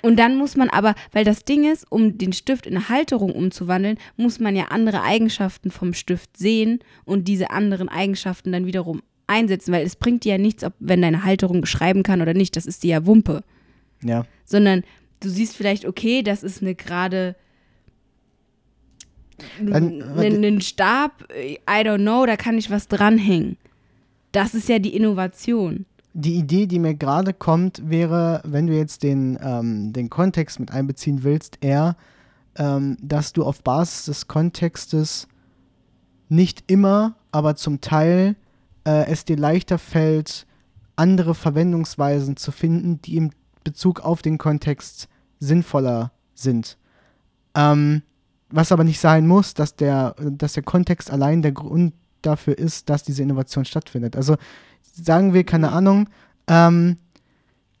Und 0.01 0.17
dann 0.17 0.37
muss 0.37 0.55
man 0.55 0.69
aber, 0.69 0.93
weil 1.11 1.23
das 1.23 1.45
Ding 1.45 1.71
ist, 1.71 1.89
um 1.91 2.17
den 2.17 2.33
Stift 2.33 2.67
in 2.67 2.75
eine 2.75 2.89
Halterung 2.89 3.31
umzuwandeln, 3.31 3.97
muss 4.17 4.39
man 4.39 4.55
ja 4.55 4.65
andere 4.65 5.01
Eigenschaften 5.01 5.71
vom 5.71 5.93
Stift 5.93 6.37
sehen 6.37 6.79
und 7.05 7.27
diese 7.27 7.49
anderen 7.49 7.89
Eigenschaften 7.89 8.51
dann 8.51 8.65
wiederum 8.65 9.01
einsetzen, 9.27 9.73
weil 9.73 9.85
es 9.85 9.95
bringt 9.95 10.23
dir 10.23 10.33
ja 10.33 10.37
nichts, 10.37 10.63
ob, 10.63 10.73
wenn 10.79 11.01
deine 11.01 11.23
Halterung 11.23 11.65
schreiben 11.65 12.03
kann 12.03 12.21
oder 12.21 12.33
nicht, 12.33 12.55
das 12.55 12.65
ist 12.65 12.83
dir 12.83 12.91
ja 12.91 13.05
Wumpe 13.05 13.43
Ja. 14.03 14.25
sondern 14.43 14.83
du 15.21 15.29
siehst 15.29 15.55
vielleicht, 15.55 15.85
okay, 15.85 16.21
das 16.21 16.43
ist 16.43 16.61
eine 16.61 16.75
gerade 16.75 17.35
einen 19.59 20.61
Stab, 20.61 21.27
I 21.33 21.57
don't 21.67 22.01
know, 22.01 22.25
da 22.25 22.37
kann 22.37 22.57
ich 22.57 22.69
was 22.69 22.87
dranhängen. 22.87 23.57
Das 24.35 24.53
ist 24.53 24.67
ja 24.67 24.79
die 24.79 24.93
Innovation. 24.93 25.85
Die 26.11 26.35
Idee, 26.35 26.67
die 26.67 26.79
mir 26.79 26.93
gerade 26.93 27.33
kommt, 27.33 27.89
wäre, 27.89 28.41
wenn 28.43 28.67
du 28.67 28.75
jetzt 28.75 29.01
den, 29.01 29.39
ähm, 29.41 29.93
den 29.93 30.09
Kontext 30.09 30.59
mit 30.59 30.71
einbeziehen 30.71 31.23
willst, 31.23 31.57
eher, 31.61 31.95
ähm, 32.57 32.97
dass 33.01 33.31
du 33.31 33.45
auf 33.45 33.63
Basis 33.63 34.03
des 34.03 34.27
Kontextes 34.27 35.29
nicht 36.27 36.65
immer, 36.67 37.15
aber 37.31 37.55
zum 37.55 37.79
Teil 37.79 38.35
äh, 38.85 39.09
es 39.09 39.23
dir 39.23 39.37
leichter 39.37 39.77
fällt, 39.77 40.45
andere 40.97 41.33
Verwendungsweisen 41.33 42.35
zu 42.35 42.51
finden, 42.51 43.01
die 43.03 43.15
im 43.15 43.29
Bezug 43.63 44.01
auf 44.01 44.21
den 44.21 44.37
Kontext 44.37 45.07
sinnvoller 45.39 46.11
sind. 46.33 46.77
Ähm, 47.55 48.01
was 48.49 48.73
aber 48.73 48.83
nicht 48.83 48.99
sein 48.99 49.27
muss, 49.27 49.53
dass 49.53 49.77
der, 49.77 50.13
dass 50.19 50.53
der 50.53 50.63
Kontext 50.63 51.09
allein 51.09 51.41
der 51.41 51.53
Grund 51.53 51.93
dafür 52.25 52.57
ist, 52.57 52.89
dass 52.89 53.03
diese 53.03 53.23
Innovation 53.23 53.65
stattfindet. 53.65 54.15
Also 54.15 54.35
sagen 54.81 55.33
wir, 55.33 55.43
keine 55.43 55.71
Ahnung, 55.71 56.09
ähm, 56.47 56.97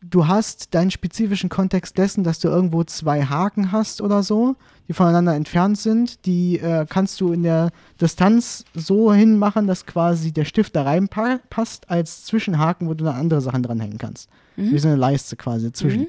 du 0.01 0.27
hast 0.27 0.73
deinen 0.73 0.91
spezifischen 0.91 1.49
Kontext 1.49 1.97
dessen, 1.97 2.23
dass 2.23 2.39
du 2.39 2.47
irgendwo 2.47 2.83
zwei 2.83 3.23
Haken 3.23 3.71
hast 3.71 4.01
oder 4.01 4.23
so, 4.23 4.55
die 4.87 4.93
voneinander 4.93 5.35
entfernt 5.35 5.77
sind, 5.77 6.25
die 6.25 6.59
äh, 6.59 6.85
kannst 6.87 7.19
du 7.21 7.33
in 7.33 7.43
der 7.43 7.71
Distanz 7.99 8.65
so 8.73 9.13
hinmachen, 9.13 9.67
dass 9.67 9.85
quasi 9.85 10.31
der 10.31 10.45
Stift 10.45 10.75
da 10.75 10.83
reinpasst 10.83 11.89
als 11.89 12.25
Zwischenhaken, 12.25 12.87
wo 12.87 12.93
du 12.93 13.03
dann 13.05 13.15
andere 13.15 13.41
Sachen 13.41 13.63
dranhängen 13.63 13.97
kannst. 13.97 14.29
Wie 14.57 14.79
so 14.79 14.87
eine 14.87 14.97
Leiste 14.97 15.35
quasi 15.35 15.67
dazwischen. 15.67 16.03
Mhm. 16.03 16.07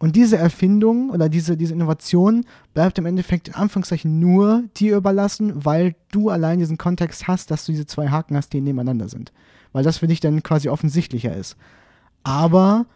Und 0.00 0.14
diese 0.14 0.38
Erfindung 0.38 1.10
oder 1.10 1.28
diese, 1.28 1.56
diese 1.56 1.74
Innovation 1.74 2.44
bleibt 2.72 2.98
im 2.98 3.06
Endeffekt 3.06 3.48
in 3.48 3.54
Anführungszeichen 3.54 4.20
nur 4.20 4.62
dir 4.76 4.96
überlassen, 4.96 5.64
weil 5.64 5.96
du 6.12 6.30
allein 6.30 6.60
diesen 6.60 6.78
Kontext 6.78 7.26
hast, 7.26 7.50
dass 7.50 7.66
du 7.66 7.72
diese 7.72 7.86
zwei 7.86 8.08
Haken 8.08 8.36
hast, 8.36 8.52
die 8.52 8.60
nebeneinander 8.60 9.08
sind. 9.08 9.32
Weil 9.72 9.82
das 9.82 9.98
für 9.98 10.06
dich 10.06 10.20
dann 10.20 10.42
quasi 10.42 10.68
offensichtlicher 10.68 11.34
ist. 11.34 11.56
Aber 12.22 12.86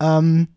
ähm, 0.00 0.48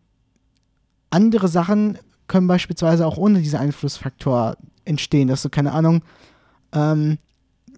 andere 1.12 1.48
Sachen 1.48 2.00
können 2.28 2.48
beispielsweise 2.48 3.06
auch 3.06 3.18
ohne 3.18 3.40
diesen 3.40 3.60
Einflussfaktor 3.60 4.58
entstehen, 4.86 5.28
dass 5.28 5.44
du, 5.44 5.50
keine 5.50 5.72
Ahnung, 5.72 6.02
ähm, 6.74 7.20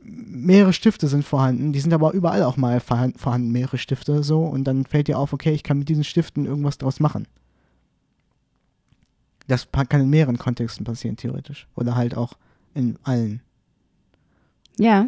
mehrere 0.04 0.72
Stifte 0.72 1.08
sind 1.08 1.26
vorhanden, 1.26 1.74
die 1.74 1.82
sind 1.82 1.94
aber 1.94 2.14
überall 2.14 2.44
auch 2.44 2.56
mal 2.56 2.80
vorhanden, 2.80 3.52
mehrere 3.52 3.78
Stifte 3.78 4.24
so, 4.24 4.46
und 4.46 4.64
dann 4.64 4.86
fällt 4.86 5.10
dir 5.10 5.20
auf, 5.20 5.34
okay, 5.34 5.52
ich 5.52 5.64
kann 5.64 5.80
mit 5.80 5.90
diesen 5.90 6.06
Stiften 6.06 6.46
irgendwas 6.46 6.78
draus 6.78 7.02
machen. 7.02 7.28
Das 9.48 9.68
kann 9.72 10.02
in 10.02 10.10
mehreren 10.10 10.38
Kontexten 10.38 10.84
passieren, 10.84 11.16
theoretisch. 11.16 11.68
Oder 11.76 11.96
halt 11.96 12.16
auch 12.16 12.34
in 12.74 12.98
allen. 13.04 13.42
Ja. 14.78 15.08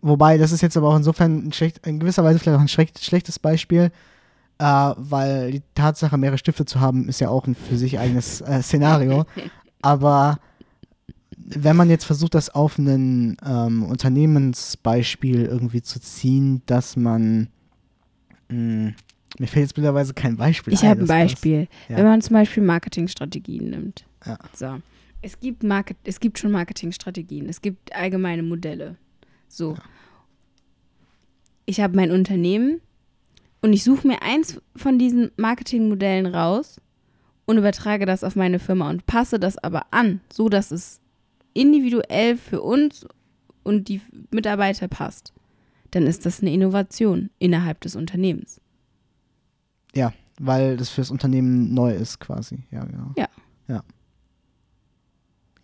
Wobei, 0.00 0.38
das 0.38 0.52
ist 0.52 0.60
jetzt 0.60 0.76
aber 0.76 0.88
auch 0.88 0.96
insofern 0.96 1.48
ein 1.48 1.52
schlecht, 1.52 1.86
in 1.86 1.98
gewisser 1.98 2.22
Weise 2.22 2.38
vielleicht 2.38 2.56
auch 2.56 2.62
ein 2.62 2.68
schlecht, 2.68 3.02
schlechtes 3.02 3.38
Beispiel, 3.38 3.90
äh, 4.58 4.64
weil 4.96 5.50
die 5.50 5.62
Tatsache, 5.74 6.16
mehrere 6.16 6.38
Stifte 6.38 6.64
zu 6.64 6.80
haben, 6.80 7.08
ist 7.08 7.20
ja 7.20 7.28
auch 7.28 7.46
ein 7.46 7.54
für 7.54 7.76
sich 7.76 7.98
eigenes 7.98 8.40
äh, 8.40 8.62
Szenario. 8.62 9.26
aber 9.82 10.38
wenn 11.36 11.76
man 11.76 11.90
jetzt 11.90 12.04
versucht, 12.04 12.34
das 12.34 12.50
auf 12.50 12.78
ein 12.78 13.36
ähm, 13.44 13.84
Unternehmensbeispiel 13.84 15.44
irgendwie 15.44 15.82
zu 15.82 16.00
ziehen, 16.00 16.62
dass 16.66 16.96
man 16.96 17.48
mh, 18.48 18.56
hm, 18.56 18.94
mir 19.38 19.46
fällt 19.46 19.66
jetzt 19.66 19.76
mittlerweile 19.76 20.12
kein 20.14 20.36
Beispiel 20.36 20.72
Ich 20.72 20.84
habe 20.84 21.00
ein 21.00 21.06
Beispiel. 21.06 21.68
Ja. 21.88 21.98
Wenn 21.98 22.04
man 22.04 22.22
zum 22.22 22.34
Beispiel 22.34 22.62
Marketingstrategien 22.62 23.70
nimmt. 23.70 24.04
Ja. 24.24 24.38
So. 24.54 24.80
Es 25.22 25.40
gibt, 25.40 25.62
Market, 25.62 25.96
es 26.04 26.20
gibt 26.20 26.38
schon 26.38 26.52
Marketingstrategien. 26.52 27.48
Es 27.48 27.60
gibt 27.60 27.94
allgemeine 27.94 28.42
Modelle. 28.42 28.96
So. 29.48 29.72
Ja. 29.74 29.82
Ich 31.66 31.80
habe 31.80 31.96
mein 31.96 32.10
Unternehmen 32.10 32.80
und 33.60 33.72
ich 33.72 33.82
suche 33.82 34.06
mir 34.06 34.22
eins 34.22 34.60
von 34.76 34.98
diesen 34.98 35.32
Marketingmodellen 35.36 36.26
raus 36.26 36.80
und 37.46 37.58
übertrage 37.58 38.06
das 38.06 38.22
auf 38.22 38.36
meine 38.36 38.58
Firma 38.58 38.88
und 38.88 39.06
passe 39.06 39.40
das 39.40 39.58
aber 39.58 39.86
an, 39.90 40.20
so 40.32 40.48
dass 40.48 40.70
es 40.70 41.00
individuell 41.54 42.36
für 42.36 42.62
uns 42.62 43.06
und 43.62 43.88
die 43.88 44.00
Mitarbeiter 44.30 44.86
passt. 44.88 45.32
Dann 45.90 46.06
ist 46.06 46.26
das 46.26 46.40
eine 46.40 46.52
Innovation 46.52 47.30
innerhalb 47.38 47.80
des 47.80 47.96
Unternehmens. 47.96 48.60
Ja, 49.96 50.12
weil 50.38 50.76
das 50.76 50.90
fürs 50.90 51.10
Unternehmen 51.10 51.74
neu 51.74 51.92
ist 51.92 52.20
quasi. 52.20 52.64
Ja, 52.70 52.84
genau. 52.84 53.12
Ja. 53.16 53.28
Ja. 53.68 53.82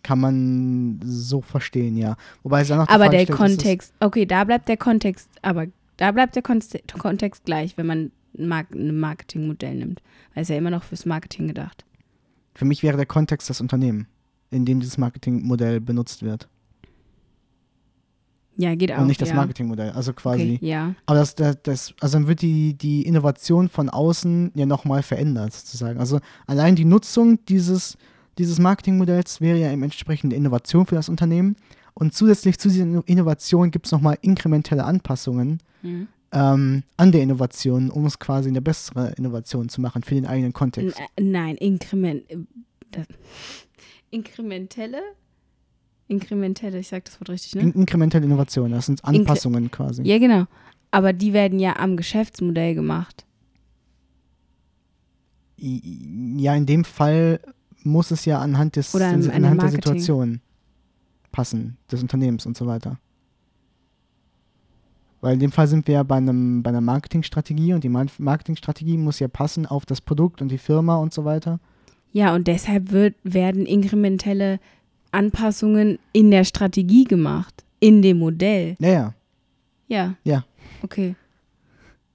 Kann 0.01 0.19
man 0.19 0.99
so 1.05 1.41
verstehen, 1.41 1.95
ja. 1.95 2.17
Wobei 2.41 2.61
es 2.61 2.67
dann 2.67 2.79
noch 2.79 2.89
Aber 2.89 3.07
der 3.09 3.25
Kontext, 3.27 3.93
okay, 3.99 4.25
da 4.25 4.43
bleibt 4.43 4.67
der 4.67 4.77
Kontext, 4.77 5.29
aber 5.41 5.67
da 5.97 6.11
bleibt 6.11 6.35
der 6.35 6.43
Kontext 6.43 7.45
gleich, 7.45 7.77
wenn 7.77 7.85
man 7.85 8.11
ein 8.37 8.99
Marketingmodell 8.99 9.75
nimmt. 9.75 10.01
Weil 10.33 10.43
es 10.43 10.49
ja 10.49 10.57
immer 10.57 10.71
noch 10.71 10.83
fürs 10.83 11.05
Marketing 11.05 11.47
gedacht. 11.47 11.85
Für 12.55 12.65
mich 12.65 12.83
wäre 12.83 12.97
der 12.97 13.05
Kontext 13.05 13.49
das 13.49 13.61
Unternehmen, 13.61 14.07
in 14.49 14.65
dem 14.65 14.79
dieses 14.79 14.97
Marketingmodell 14.97 15.79
benutzt 15.79 16.23
wird. 16.23 16.49
Ja, 18.55 18.75
geht 18.75 18.91
auch. 18.91 18.99
Und 18.99 19.07
nicht 19.07 19.21
das 19.21 19.29
ja. 19.29 19.35
Marketingmodell. 19.35 19.91
Also 19.91 20.13
quasi. 20.13 20.55
Okay, 20.57 20.67
ja. 20.67 20.95
Aber 21.05 21.19
das, 21.19 21.35
das, 21.35 21.57
das, 21.63 21.93
also 21.99 22.17
dann 22.17 22.27
wird 22.27 22.41
die, 22.41 22.75
die 22.75 23.03
Innovation 23.03 23.69
von 23.69 23.89
außen 23.89 24.51
ja 24.55 24.65
nochmal 24.65 25.03
verändert, 25.03 25.53
sozusagen. 25.53 25.99
Also 25.99 26.19
allein 26.45 26.75
die 26.75 26.85
Nutzung 26.85 27.43
dieses, 27.45 27.97
dieses 28.37 28.59
Marketingmodells 28.59 29.41
wäre 29.41 29.57
ja 29.57 29.71
eben 29.71 29.83
entsprechende 29.83 30.35
Innovation 30.35 30.85
für 30.85 30.95
das 30.95 31.09
Unternehmen. 31.09 31.55
Und 31.95 32.13
zusätzlich 32.13 32.59
zu 32.59 32.69
dieser 32.69 33.07
Innovation 33.07 33.71
gibt 33.71 33.85
es 33.87 33.91
nochmal 33.91 34.17
inkrementelle 34.21 34.83
Anpassungen 34.83 35.59
mhm. 35.81 36.07
ähm, 36.31 36.83
an 36.97 37.11
der 37.11 37.21
Innovation, 37.21 37.89
um 37.89 38.05
es 38.05 38.19
quasi 38.19 38.49
eine 38.49 38.61
bessere 38.61 39.13
Innovation 39.17 39.69
zu 39.69 39.81
machen 39.81 40.03
für 40.03 40.15
den 40.15 40.25
eigenen 40.25 40.53
Kontext. 40.53 40.99
N 41.15 41.31
nein, 41.31 41.55
Inkrement. 41.57 42.29
Äh, 42.29 42.37
inkrementelle 44.11 45.01
Inkrementelle, 46.07 46.79
ich 46.79 46.89
sage 46.89 47.03
das 47.05 47.19
Wort 47.19 47.29
richtig, 47.29 47.55
ne? 47.55 47.61
In 47.61 47.73
inkrementelle 47.73 48.25
Innovation, 48.25 48.71
das 48.71 48.87
sind 48.87 49.03
Anpassungen 49.03 49.63
Inkre 49.63 49.85
quasi. 49.85 50.03
Ja, 50.03 50.17
genau. 50.19 50.45
Aber 50.91 51.13
die 51.13 51.33
werden 51.33 51.59
ja 51.59 51.77
am 51.77 51.97
Geschäftsmodell 51.97 52.75
gemacht. 52.75 53.25
Ja, 55.57 56.55
in 56.55 56.65
dem 56.65 56.83
Fall 56.83 57.39
muss 57.83 58.11
es 58.11 58.25
ja 58.25 58.39
anhand, 58.39 58.75
des, 58.75 58.93
Oder 58.93 59.07
an, 59.07 59.29
anhand 59.29 59.61
der 59.61 59.69
Situation 59.69 60.41
passen, 61.31 61.77
des 61.91 62.01
Unternehmens 62.01 62.45
und 62.45 62.57
so 62.57 62.67
weiter. 62.67 62.99
Weil 65.21 65.35
in 65.35 65.39
dem 65.39 65.51
Fall 65.53 65.67
sind 65.67 65.87
wir 65.87 65.95
ja 65.95 66.03
bei, 66.03 66.17
einem, 66.17 66.63
bei 66.63 66.69
einer 66.69 66.81
Marketingstrategie 66.81 67.73
und 67.73 67.83
die 67.83 67.89
Marketingstrategie 67.89 68.97
muss 68.97 69.19
ja 69.19 69.29
passen 69.29 69.65
auf 69.65 69.85
das 69.85 70.01
Produkt 70.01 70.41
und 70.41 70.49
die 70.49 70.57
Firma 70.57 70.97
und 70.97 71.13
so 71.13 71.23
weiter. 71.23 71.59
Ja, 72.11 72.35
und 72.35 72.47
deshalb 72.47 72.91
wird, 72.91 73.15
werden 73.23 73.65
inkrementelle 73.65 74.59
Anpassungen 75.13 75.99
in 76.11 76.31
der 76.31 76.43
Strategie 76.43 77.03
gemacht, 77.03 77.63
in 77.79 78.01
dem 78.01 78.19
Modell. 78.19 78.75
Ja, 78.79 78.89
ja. 78.89 79.13
Ja. 79.87 80.15
Ja. 80.23 80.45
Okay. 80.81 81.15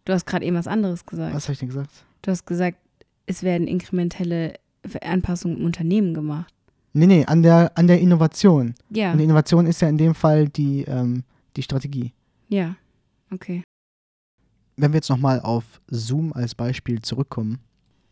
Du 0.04 0.12
hast 0.12 0.26
gerade 0.26 0.44
eben 0.44 0.56
was 0.56 0.66
anderes 0.66 1.04
gesagt. 1.04 1.34
Was 1.34 1.44
habe 1.44 1.52
ich 1.52 1.58
denn 1.58 1.68
gesagt? 1.68 1.90
Du 2.22 2.30
hast 2.30 2.46
gesagt, 2.46 2.78
es 3.26 3.42
werden 3.42 3.68
inkrementelle 3.68 4.54
Anpassungen 5.02 5.58
im 5.58 5.64
Unternehmen 5.64 6.14
gemacht. 6.14 6.52
Nee, 6.94 7.06
nee, 7.06 7.24
an 7.26 7.42
der, 7.42 7.72
an 7.76 7.86
der 7.86 8.00
Innovation. 8.00 8.74
Ja. 8.90 9.12
Und 9.12 9.18
die 9.18 9.24
Innovation 9.24 9.66
ist 9.66 9.82
ja 9.82 9.88
in 9.88 9.98
dem 9.98 10.14
Fall 10.14 10.48
die, 10.48 10.82
ähm, 10.84 11.22
die 11.56 11.62
Strategie. 11.62 12.12
Ja, 12.48 12.76
okay. 13.30 13.62
Wenn 14.76 14.92
wir 14.92 14.96
jetzt 14.96 15.10
nochmal 15.10 15.40
auf 15.40 15.80
Zoom 15.88 16.32
als 16.32 16.54
Beispiel 16.54 17.02
zurückkommen. 17.02 17.58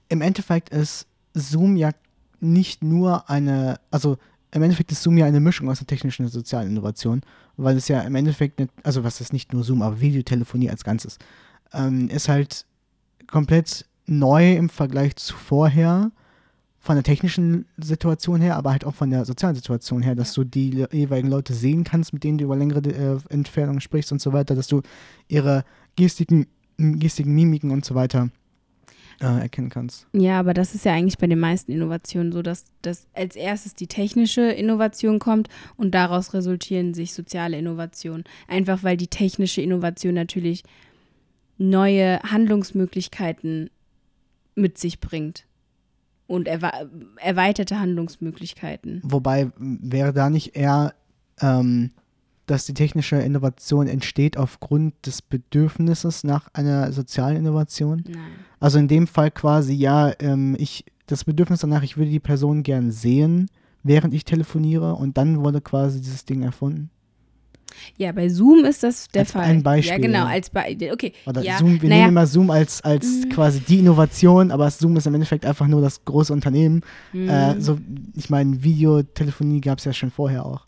Im 0.08 0.20
Endeffekt 0.20 0.68
ist 0.68 1.06
Zoom 1.34 1.76
ja 1.76 1.90
nicht 2.40 2.84
nur 2.84 3.30
eine, 3.30 3.80
also 3.90 4.18
im 4.52 4.62
Endeffekt 4.62 4.92
ist 4.92 5.02
Zoom 5.02 5.18
ja 5.18 5.26
eine 5.26 5.40
Mischung 5.40 5.68
aus 5.68 5.78
der 5.78 5.86
technischen 5.86 6.24
und 6.24 6.30
sozialen 6.30 6.68
Innovation, 6.68 7.22
weil 7.56 7.76
es 7.76 7.88
ja 7.88 8.00
im 8.02 8.14
Endeffekt, 8.14 8.58
nicht, 8.58 8.70
also 8.82 9.04
was 9.04 9.20
ist 9.20 9.32
nicht 9.32 9.52
nur 9.52 9.64
Zoom, 9.64 9.82
aber 9.82 10.00
Videotelefonie 10.00 10.70
als 10.70 10.84
Ganzes, 10.84 11.18
ähm, 11.72 12.08
ist 12.08 12.28
halt 12.28 12.64
komplett 13.26 13.86
neu 14.06 14.54
im 14.54 14.68
Vergleich 14.68 15.16
zu 15.16 15.34
vorher, 15.34 16.10
von 16.86 16.94
der 16.94 17.02
technischen 17.02 17.66
Situation 17.78 18.40
her, 18.40 18.56
aber 18.56 18.70
halt 18.70 18.84
auch 18.84 18.94
von 18.94 19.10
der 19.10 19.24
sozialen 19.24 19.56
Situation 19.56 20.02
her, 20.02 20.14
dass 20.14 20.32
du 20.32 20.44
die 20.44 20.86
jeweiligen 20.92 21.28
Leute 21.28 21.52
sehen 21.52 21.82
kannst, 21.82 22.12
mit 22.12 22.22
denen 22.22 22.38
du 22.38 22.44
über 22.44 22.54
längere 22.54 22.80
äh, 22.88 23.18
Entfernungen 23.28 23.80
sprichst 23.80 24.12
und 24.12 24.20
so 24.20 24.32
weiter, 24.32 24.54
dass 24.54 24.68
du 24.68 24.82
ihre 25.26 25.64
Gestiken, 25.96 26.46
Gestiken, 26.78 27.34
Mimiken 27.34 27.72
und 27.72 27.84
so 27.84 27.96
weiter 27.96 28.30
äh, 29.20 29.40
erkennen 29.40 29.70
kannst. 29.70 30.06
Ja, 30.12 30.38
aber 30.38 30.54
das 30.54 30.74
ist 30.74 30.84
ja 30.84 30.92
eigentlich 30.92 31.18
bei 31.18 31.26
den 31.26 31.38
meisten 31.38 31.72
Innovationen 31.72 32.32
so, 32.32 32.42
dass, 32.42 32.64
dass 32.82 33.06
als 33.14 33.36
erstes 33.36 33.74
die 33.74 33.86
technische 33.86 34.42
Innovation 34.42 35.18
kommt 35.18 35.48
und 35.76 35.94
daraus 35.94 36.34
resultieren 36.34 36.94
sich 36.94 37.14
soziale 37.14 37.58
Innovationen. 37.58 38.24
Einfach 38.48 38.82
weil 38.82 38.96
die 38.96 39.08
technische 39.08 39.62
Innovation 39.62 40.14
natürlich 40.14 40.64
neue 41.58 42.20
Handlungsmöglichkeiten 42.22 43.70
mit 44.54 44.78
sich 44.78 45.00
bringt 45.00 45.46
und 46.26 46.48
erwe 46.48 46.90
erweiterte 47.16 47.78
Handlungsmöglichkeiten. 47.78 49.00
Wobei 49.04 49.50
wäre 49.58 50.12
da 50.12 50.28
nicht 50.28 50.56
eher 50.56 50.94
ähm, 51.40 51.90
dass 52.46 52.64
die 52.64 52.74
technische 52.74 53.16
Innovation 53.16 53.86
entsteht 53.86 54.36
aufgrund 54.36 54.94
des 55.04 55.22
Bedürfnisses 55.22 56.24
nach 56.24 56.48
einer 56.52 56.92
sozialen 56.92 57.36
Innovation? 57.36 58.04
Nein. 58.06 58.20
Also 58.60 58.78
in 58.78 58.88
dem 58.88 59.06
Fall 59.06 59.30
quasi, 59.30 59.74
ja, 59.74 60.12
ähm, 60.20 60.56
ich, 60.58 60.84
das 61.06 61.24
Bedürfnis 61.24 61.60
danach, 61.60 61.82
ich 61.82 61.96
würde 61.96 62.10
die 62.10 62.20
Person 62.20 62.62
gern 62.62 62.90
sehen, 62.90 63.50
während 63.82 64.14
ich 64.14 64.24
telefoniere 64.24 64.94
und 64.94 65.16
dann 65.16 65.44
wurde 65.44 65.60
quasi 65.60 66.00
dieses 66.00 66.24
Ding 66.24 66.42
erfunden. 66.42 66.90
Ja, 67.96 68.12
bei 68.12 68.28
Zoom 68.28 68.64
ist 68.64 68.82
das 68.82 69.08
der 69.08 69.22
als 69.22 69.32
Fall. 69.32 69.44
Ein 69.44 69.62
Beispiel. 69.62 69.92
Ja, 69.92 69.98
genau, 69.98 70.24
als 70.24 70.50
Beispiel. 70.50 70.92
Okay. 70.92 71.12
Oder 71.26 71.42
ja, 71.42 71.58
Zoom, 71.58 71.80
wir 71.80 71.88
naja. 71.88 72.02
nehmen 72.02 72.12
immer 72.12 72.26
Zoom 72.26 72.50
als, 72.50 72.82
als 72.82 73.04
mhm. 73.06 73.28
quasi 73.30 73.60
die 73.60 73.80
Innovation, 73.80 74.50
aber 74.50 74.70
Zoom 74.70 74.96
ist 74.96 75.06
im 75.06 75.14
Endeffekt 75.14 75.44
einfach 75.44 75.66
nur 75.66 75.80
das 75.80 76.04
große 76.04 76.32
Unternehmen. 76.32 76.82
Mhm. 77.12 77.28
Äh, 77.28 77.60
so, 77.60 77.78
ich 78.14 78.30
meine, 78.30 78.62
Videotelefonie 78.62 79.60
gab 79.60 79.78
es 79.78 79.84
ja 79.84 79.92
schon 79.92 80.10
vorher 80.10 80.44
auch. 80.46 80.66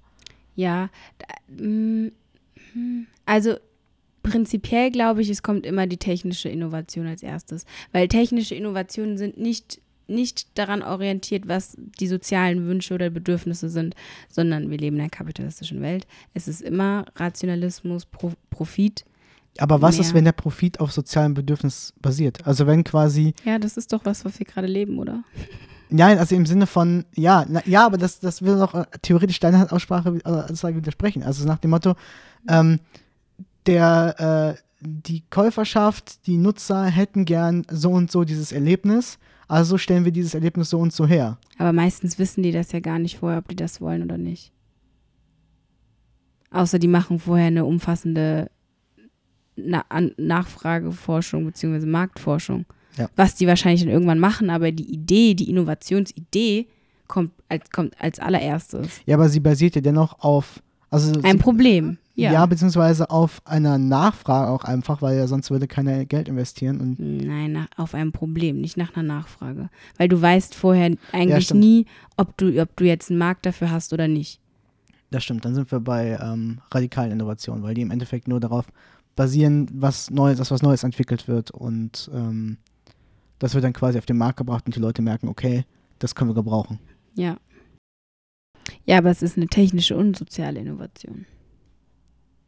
Ja, 0.58 0.90
mm, 1.56 2.08
hm, 2.72 3.06
also 3.26 3.54
prinzipiell 4.24 4.90
glaube 4.90 5.22
ich, 5.22 5.30
es 5.30 5.44
kommt 5.44 5.64
immer 5.64 5.86
die 5.86 5.98
technische 5.98 6.48
Innovation 6.48 7.06
als 7.06 7.22
erstes, 7.22 7.64
weil 7.92 8.08
technische 8.08 8.56
Innovationen 8.56 9.16
sind 9.18 9.38
nicht 9.38 9.80
nicht 10.08 10.58
daran 10.58 10.82
orientiert, 10.82 11.46
was 11.48 11.76
die 12.00 12.08
sozialen 12.08 12.66
Wünsche 12.66 12.94
oder 12.94 13.10
Bedürfnisse 13.10 13.68
sind, 13.68 13.94
sondern 14.30 14.70
wir 14.70 14.78
leben 14.78 14.96
in 14.96 15.02
einer 15.02 15.10
kapitalistischen 15.10 15.82
Welt. 15.82 16.06
Es 16.32 16.48
ist 16.48 16.62
immer 16.62 17.04
Rationalismus, 17.16 18.06
Pro 18.06 18.32
Profit. 18.48 19.04
Aber 19.58 19.82
was 19.82 19.98
ist, 19.98 20.08
mehr. 20.08 20.14
wenn 20.14 20.24
der 20.24 20.32
Profit 20.32 20.80
auf 20.80 20.92
sozialem 20.92 21.34
Bedürfnis 21.34 21.92
basiert? 22.00 22.44
Also 22.46 22.66
wenn 22.66 22.84
quasi, 22.84 23.34
Ja, 23.44 23.58
das 23.58 23.76
ist 23.76 23.92
doch 23.92 24.06
was, 24.06 24.24
was 24.24 24.38
wir 24.38 24.46
gerade 24.46 24.66
leben, 24.66 24.98
oder? 24.98 25.22
Nein, 25.90 26.18
also 26.18 26.34
im 26.34 26.46
Sinne 26.46 26.66
von, 26.66 27.04
ja, 27.14 27.44
na, 27.48 27.62
ja, 27.66 27.86
aber 27.86 27.98
das, 27.98 28.20
das 28.20 28.42
will 28.42 28.58
doch 28.58 28.74
äh, 28.74 28.84
theoretisch 29.02 29.40
deiner 29.40 29.72
Aussprache 29.72 30.18
äh, 30.24 30.28
Aussage 30.28 30.76
widersprechen. 30.76 31.22
Also 31.22 31.46
nach 31.46 31.58
dem 31.58 31.70
Motto, 31.70 31.94
ähm, 32.48 32.80
der, 33.66 34.56
äh, 34.56 34.62
die 34.80 35.24
Käuferschaft, 35.30 36.26
die 36.26 36.36
Nutzer 36.36 36.84
hätten 36.84 37.24
gern 37.24 37.64
so 37.70 37.90
und 37.90 38.10
so 38.10 38.24
dieses 38.24 38.52
Erlebnis, 38.52 39.18
also 39.48 39.78
stellen 39.78 40.04
wir 40.04 40.12
dieses 40.12 40.34
Erlebnis 40.34 40.70
so 40.70 40.78
und 40.78 40.92
so 40.92 41.06
her. 41.06 41.38
Aber 41.56 41.72
meistens 41.72 42.18
wissen 42.18 42.42
die 42.42 42.52
das 42.52 42.72
ja 42.72 42.80
gar 42.80 42.98
nicht 42.98 43.18
vorher, 43.18 43.38
ob 43.38 43.48
die 43.48 43.56
das 43.56 43.80
wollen 43.80 44.02
oder 44.02 44.18
nicht. 44.18 44.52
Außer 46.50 46.78
die 46.78 46.88
machen 46.88 47.18
vorher 47.18 47.46
eine 47.46 47.64
umfassende 47.64 48.50
Na 49.56 49.84
Nachfrageforschung 50.16 51.46
bzw. 51.46 51.86
Marktforschung. 51.86 52.66
Ja. 52.98 53.08
Was 53.16 53.34
die 53.34 53.46
wahrscheinlich 53.46 53.82
dann 53.82 53.90
irgendwann 53.90 54.18
machen, 54.18 54.50
aber 54.50 54.72
die 54.72 54.92
Idee, 54.92 55.34
die 55.34 55.48
Innovationsidee 55.48 56.66
kommt 57.06 57.32
als, 57.48 57.70
kommt 57.70 57.94
als 58.00 58.18
allererstes. 58.18 59.00
Ja, 59.06 59.16
aber 59.16 59.28
sie 59.28 59.40
basiert 59.40 59.74
ja 59.74 59.80
dennoch 59.80 60.20
auf, 60.20 60.62
also 60.90 61.20
Ein 61.22 61.32
sie, 61.32 61.38
Problem. 61.38 61.98
Ja. 62.14 62.32
ja, 62.32 62.46
beziehungsweise 62.46 63.10
auf 63.10 63.40
einer 63.44 63.78
Nachfrage 63.78 64.50
auch 64.50 64.64
einfach, 64.64 65.02
weil 65.02 65.16
ja 65.16 65.28
sonst 65.28 65.52
würde 65.52 65.68
keiner 65.68 66.04
Geld 66.04 66.28
investieren 66.28 66.80
und 66.80 66.98
Nein, 66.98 67.52
nach, 67.52 67.68
auf 67.76 67.94
einem 67.94 68.10
Problem, 68.10 68.60
nicht 68.60 68.76
nach 68.76 68.96
einer 68.96 69.06
Nachfrage. 69.06 69.70
Weil 69.98 70.08
du 70.08 70.20
weißt 70.20 70.56
vorher 70.56 70.96
eigentlich 71.12 71.44
stimmt. 71.44 71.60
nie, 71.60 71.86
ob 72.16 72.36
du, 72.36 72.60
ob 72.60 72.76
du 72.76 72.84
jetzt 72.84 73.10
einen 73.10 73.20
Markt 73.20 73.46
dafür 73.46 73.70
hast 73.70 73.92
oder 73.92 74.08
nicht. 74.08 74.40
Das 75.12 75.22
stimmt, 75.22 75.44
dann 75.44 75.54
sind 75.54 75.70
wir 75.70 75.78
bei 75.78 76.18
ähm, 76.20 76.58
radikalen 76.72 77.12
Innovationen, 77.12 77.62
weil 77.62 77.74
die 77.74 77.82
im 77.82 77.92
Endeffekt 77.92 78.26
nur 78.26 78.40
darauf 78.40 78.66
basieren, 79.14 79.68
was 79.72 80.10
Neues, 80.10 80.38
dass 80.38 80.50
was 80.50 80.62
Neues 80.62 80.82
entwickelt 80.82 81.28
wird 81.28 81.50
und 81.50 82.10
ähm, 82.12 82.58
das 83.38 83.54
wird 83.54 83.64
dann 83.64 83.72
quasi 83.72 83.98
auf 83.98 84.06
den 84.06 84.18
Markt 84.18 84.38
gebracht 84.38 84.66
und 84.66 84.74
die 84.74 84.80
Leute 84.80 85.02
merken, 85.02 85.28
okay, 85.28 85.64
das 85.98 86.14
können 86.14 86.30
wir 86.30 86.34
gebrauchen. 86.34 86.78
Ja. 87.14 87.36
Ja, 88.84 88.98
aber 88.98 89.10
es 89.10 89.22
ist 89.22 89.36
eine 89.36 89.46
technische 89.46 89.96
und 89.96 90.16
soziale 90.16 90.60
Innovation. 90.60 91.26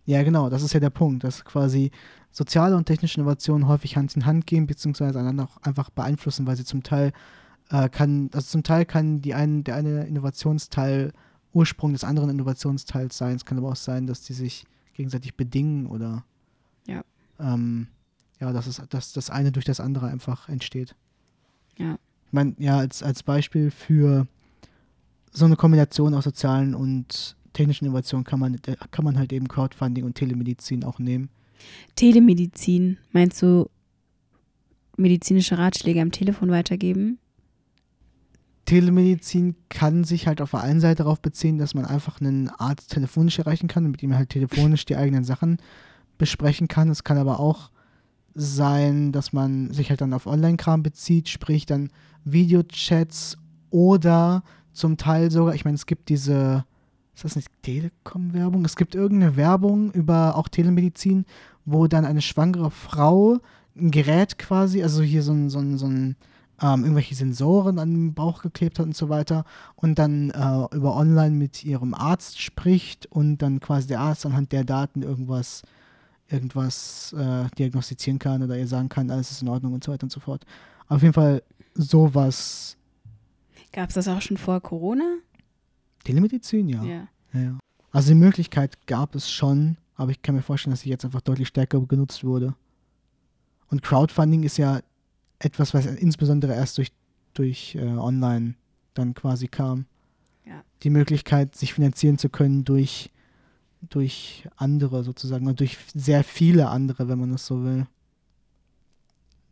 Ja, 0.04 0.22
genau, 0.22 0.50
das 0.50 0.62
ist 0.62 0.72
ja 0.72 0.80
der 0.80 0.90
Punkt, 0.90 1.24
dass 1.24 1.44
quasi 1.44 1.90
soziale 2.30 2.76
und 2.76 2.86
technische 2.86 3.20
Innovationen 3.20 3.68
häufig 3.68 3.96
Hand 3.96 4.14
in 4.16 4.26
Hand 4.26 4.46
gehen, 4.46 4.66
beziehungsweise 4.66 5.18
einander 5.18 5.44
auch 5.44 5.56
einfach 5.62 5.90
beeinflussen, 5.90 6.46
weil 6.46 6.56
sie 6.56 6.64
zum 6.64 6.82
Teil 6.82 7.12
äh, 7.70 7.88
kann, 7.88 8.30
also 8.32 8.46
zum 8.48 8.62
Teil 8.62 8.84
kann 8.84 9.20
die 9.20 9.34
ein, 9.34 9.64
der 9.64 9.76
eine 9.76 10.06
Innovationsteil 10.06 11.12
Ursprung 11.52 11.92
des 11.92 12.04
anderen 12.04 12.30
Innovationsteils 12.30 13.16
sein. 13.16 13.36
Es 13.36 13.44
kann 13.44 13.58
aber 13.58 13.70
auch 13.70 13.76
sein, 13.76 14.06
dass 14.06 14.22
die 14.22 14.34
sich 14.34 14.64
gegenseitig 14.94 15.36
bedingen 15.36 15.86
oder 15.86 16.24
Ja. 16.86 17.02
ähm, 17.38 17.88
ja, 18.40 18.52
dass, 18.52 18.66
es, 18.66 18.82
dass 18.88 19.12
das 19.12 19.30
eine 19.30 19.52
durch 19.52 19.64
das 19.64 19.80
andere 19.80 20.08
einfach 20.08 20.48
entsteht. 20.48 20.94
Ja. 21.76 21.98
Ich 22.26 22.32
meine, 22.32 22.54
ja, 22.58 22.78
als, 22.78 23.02
als 23.02 23.22
Beispiel 23.22 23.70
für 23.70 24.26
so 25.30 25.44
eine 25.44 25.56
Kombination 25.56 26.14
aus 26.14 26.24
sozialen 26.24 26.74
und 26.74 27.36
technischen 27.52 27.84
Innovationen 27.84 28.24
kann 28.24 28.40
man, 28.40 28.54
äh, 28.66 28.76
kann 28.90 29.04
man 29.04 29.18
halt 29.18 29.32
eben 29.32 29.48
Crowdfunding 29.48 30.04
und 30.04 30.14
Telemedizin 30.14 30.84
auch 30.84 30.98
nehmen. 30.98 31.28
Telemedizin, 31.96 32.98
meinst 33.12 33.42
du 33.42 33.68
medizinische 34.96 35.58
Ratschläge 35.58 36.00
am 36.00 36.12
Telefon 36.12 36.50
weitergeben? 36.50 37.18
Telemedizin 38.64 39.56
kann 39.68 40.04
sich 40.04 40.26
halt 40.26 40.40
auf 40.40 40.52
der 40.52 40.62
einen 40.62 40.80
Seite 40.80 41.02
darauf 41.02 41.20
beziehen, 41.20 41.58
dass 41.58 41.74
man 41.74 41.84
einfach 41.84 42.20
einen 42.20 42.48
Arzt 42.50 42.92
telefonisch 42.92 43.38
erreichen 43.38 43.66
kann 43.66 43.84
und 43.84 43.90
mit 43.90 44.02
ihm 44.02 44.14
halt 44.14 44.30
telefonisch 44.30 44.84
die 44.84 44.96
eigenen 44.96 45.24
Sachen 45.24 45.58
besprechen 46.18 46.68
kann. 46.68 46.88
Es 46.88 47.02
kann 47.02 47.18
aber 47.18 47.40
auch 47.40 47.70
sein, 48.34 49.12
dass 49.12 49.32
man 49.32 49.72
sich 49.72 49.90
halt 49.90 50.00
dann 50.00 50.14
auf 50.14 50.26
Online-Kram 50.26 50.82
bezieht, 50.82 51.28
sprich 51.28 51.66
dann 51.66 51.90
Videochats 52.24 53.36
oder 53.70 54.42
zum 54.72 54.96
Teil 54.96 55.30
sogar, 55.30 55.54
ich 55.54 55.64
meine, 55.64 55.74
es 55.74 55.86
gibt 55.86 56.08
diese, 56.08 56.64
ist 57.14 57.24
das 57.24 57.36
nicht 57.36 57.48
Telekom-Werbung? 57.62 58.64
Es 58.64 58.76
gibt 58.76 58.94
irgendeine 58.94 59.36
Werbung 59.36 59.90
über 59.92 60.36
auch 60.36 60.48
Telemedizin, 60.48 61.24
wo 61.64 61.86
dann 61.86 62.04
eine 62.04 62.22
schwangere 62.22 62.70
Frau 62.70 63.38
ein 63.76 63.90
Gerät 63.90 64.38
quasi, 64.38 64.82
also 64.82 65.02
hier 65.02 65.22
so 65.22 65.32
ein, 65.32 65.50
so 65.50 65.58
ein, 65.58 65.78
so 65.78 65.86
ein 65.86 66.16
ähm, 66.62 66.82
irgendwelche 66.82 67.14
Sensoren 67.14 67.78
an 67.78 67.90
den 67.90 68.14
Bauch 68.14 68.42
geklebt 68.42 68.78
hat 68.78 68.86
und 68.86 68.96
so 68.96 69.08
weiter 69.08 69.44
und 69.76 69.98
dann 69.98 70.30
äh, 70.30 70.76
über 70.76 70.96
online 70.96 71.34
mit 71.34 71.64
ihrem 71.64 71.94
Arzt 71.94 72.40
spricht 72.40 73.06
und 73.06 73.38
dann 73.38 73.60
quasi 73.60 73.88
der 73.88 74.00
Arzt 74.00 74.26
anhand 74.26 74.52
der 74.52 74.64
Daten 74.64 75.02
irgendwas 75.02 75.62
irgendwas 76.30 77.12
äh, 77.12 77.48
diagnostizieren 77.58 78.18
kann 78.18 78.42
oder 78.42 78.58
ihr 78.58 78.66
sagen 78.66 78.88
kann, 78.88 79.10
alles 79.10 79.30
ist 79.30 79.42
in 79.42 79.48
Ordnung 79.48 79.72
und 79.72 79.84
so 79.84 79.92
weiter 79.92 80.04
und 80.04 80.12
so 80.12 80.20
fort. 80.20 80.44
Auf 80.88 81.02
jeden 81.02 81.14
Fall 81.14 81.42
sowas. 81.74 82.76
Gab 83.72 83.88
es 83.88 83.94
das 83.94 84.08
auch 84.08 84.20
schon 84.20 84.36
vor 84.36 84.60
Corona? 84.60 85.18
Telemedizin, 86.04 86.68
ja. 86.68 86.82
Ja. 86.82 87.08
ja. 87.32 87.40
ja. 87.40 87.58
Also 87.92 88.08
die 88.10 88.18
Möglichkeit 88.18 88.86
gab 88.86 89.14
es 89.14 89.30
schon, 89.30 89.76
aber 89.96 90.12
ich 90.12 90.22
kann 90.22 90.34
mir 90.34 90.42
vorstellen, 90.42 90.72
dass 90.72 90.80
sie 90.80 90.90
jetzt 90.90 91.04
einfach 91.04 91.20
deutlich 91.20 91.48
stärker 91.48 91.80
genutzt 91.80 92.24
wurde. 92.24 92.54
Und 93.68 93.82
Crowdfunding 93.82 94.42
ist 94.42 94.56
ja 94.56 94.80
etwas, 95.38 95.74
was 95.74 95.86
insbesondere 95.86 96.54
erst 96.54 96.78
durch, 96.78 96.92
durch 97.34 97.74
äh, 97.74 97.86
online 97.86 98.54
dann 98.94 99.14
quasi 99.14 99.48
kam. 99.48 99.86
Ja. 100.44 100.62
Die 100.82 100.90
Möglichkeit, 100.90 101.54
sich 101.56 101.74
finanzieren 101.74 102.18
zu 102.18 102.28
können 102.28 102.64
durch, 102.64 103.10
durch 103.88 104.48
andere 104.56 105.02
sozusagen 105.04 105.46
und 105.46 105.60
durch 105.60 105.78
sehr 105.94 106.24
viele 106.24 106.68
andere, 106.68 107.08
wenn 107.08 107.18
man 107.18 107.32
es 107.32 107.46
so 107.46 107.64
will. 107.64 107.86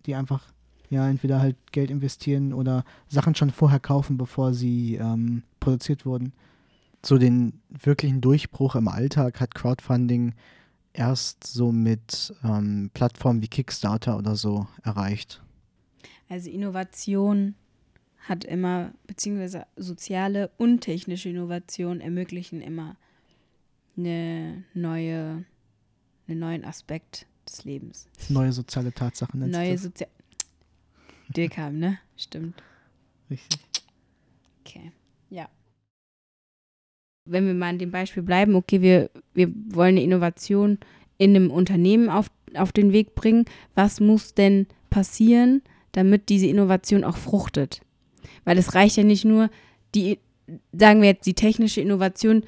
Die 0.06 0.14
einfach 0.14 0.42
ja 0.90 1.08
entweder 1.08 1.40
halt 1.40 1.56
Geld 1.72 1.90
investieren 1.90 2.52
oder 2.52 2.84
Sachen 3.08 3.34
schon 3.34 3.50
vorher 3.50 3.80
kaufen, 3.80 4.16
bevor 4.16 4.54
sie 4.54 4.96
ähm, 4.96 5.42
produziert 5.60 6.06
wurden. 6.06 6.32
So 7.04 7.18
den 7.18 7.60
wirklichen 7.68 8.20
Durchbruch 8.20 8.74
im 8.74 8.88
Alltag 8.88 9.40
hat 9.40 9.54
Crowdfunding 9.54 10.34
erst 10.92 11.44
so 11.44 11.72
mit 11.72 12.34
ähm, 12.42 12.90
Plattformen 12.92 13.42
wie 13.42 13.48
Kickstarter 13.48 14.18
oder 14.18 14.34
so 14.34 14.66
erreicht. 14.82 15.42
Also 16.28 16.50
Innovation 16.50 17.54
hat 18.20 18.44
immer, 18.44 18.92
beziehungsweise 19.06 19.66
soziale 19.76 20.50
und 20.58 20.80
technische 20.80 21.28
Innovation 21.28 22.00
ermöglichen 22.00 22.60
immer 22.60 22.96
eine 23.98 24.64
neue, 24.74 25.44
einen 26.26 26.38
neuen 26.38 26.64
Aspekt 26.64 27.26
des 27.46 27.64
Lebens. 27.64 28.08
Neue 28.28 28.52
soziale 28.52 28.92
Tatsachen. 28.92 29.50
Neue 29.50 29.76
soziale. 29.76 30.12
Dirkheim, 31.28 31.78
ne? 31.78 31.98
Stimmt. 32.16 32.62
Richtig. 33.30 33.60
Okay. 34.60 34.92
Ja. 35.30 35.48
Wenn 37.26 37.46
wir 37.46 37.54
mal 37.54 37.70
an 37.70 37.78
dem 37.78 37.90
Beispiel 37.90 38.22
bleiben, 38.22 38.54
okay, 38.54 38.80
wir, 38.80 39.10
wir 39.34 39.52
wollen 39.70 39.96
eine 39.96 40.02
Innovation 40.02 40.78
in 41.18 41.36
einem 41.36 41.50
Unternehmen 41.50 42.08
auf, 42.08 42.30
auf 42.54 42.72
den 42.72 42.92
Weg 42.92 43.14
bringen. 43.14 43.44
Was 43.74 44.00
muss 44.00 44.34
denn 44.34 44.66
passieren, 44.88 45.62
damit 45.92 46.30
diese 46.30 46.46
Innovation 46.46 47.04
auch 47.04 47.16
fruchtet? 47.16 47.82
Weil 48.44 48.56
es 48.56 48.74
reicht 48.74 48.96
ja 48.96 49.04
nicht 49.04 49.24
nur, 49.24 49.50
die, 49.94 50.18
sagen 50.72 51.02
wir 51.02 51.08
jetzt, 51.08 51.26
die 51.26 51.34
technische 51.34 51.80
Innovation, 51.80 52.44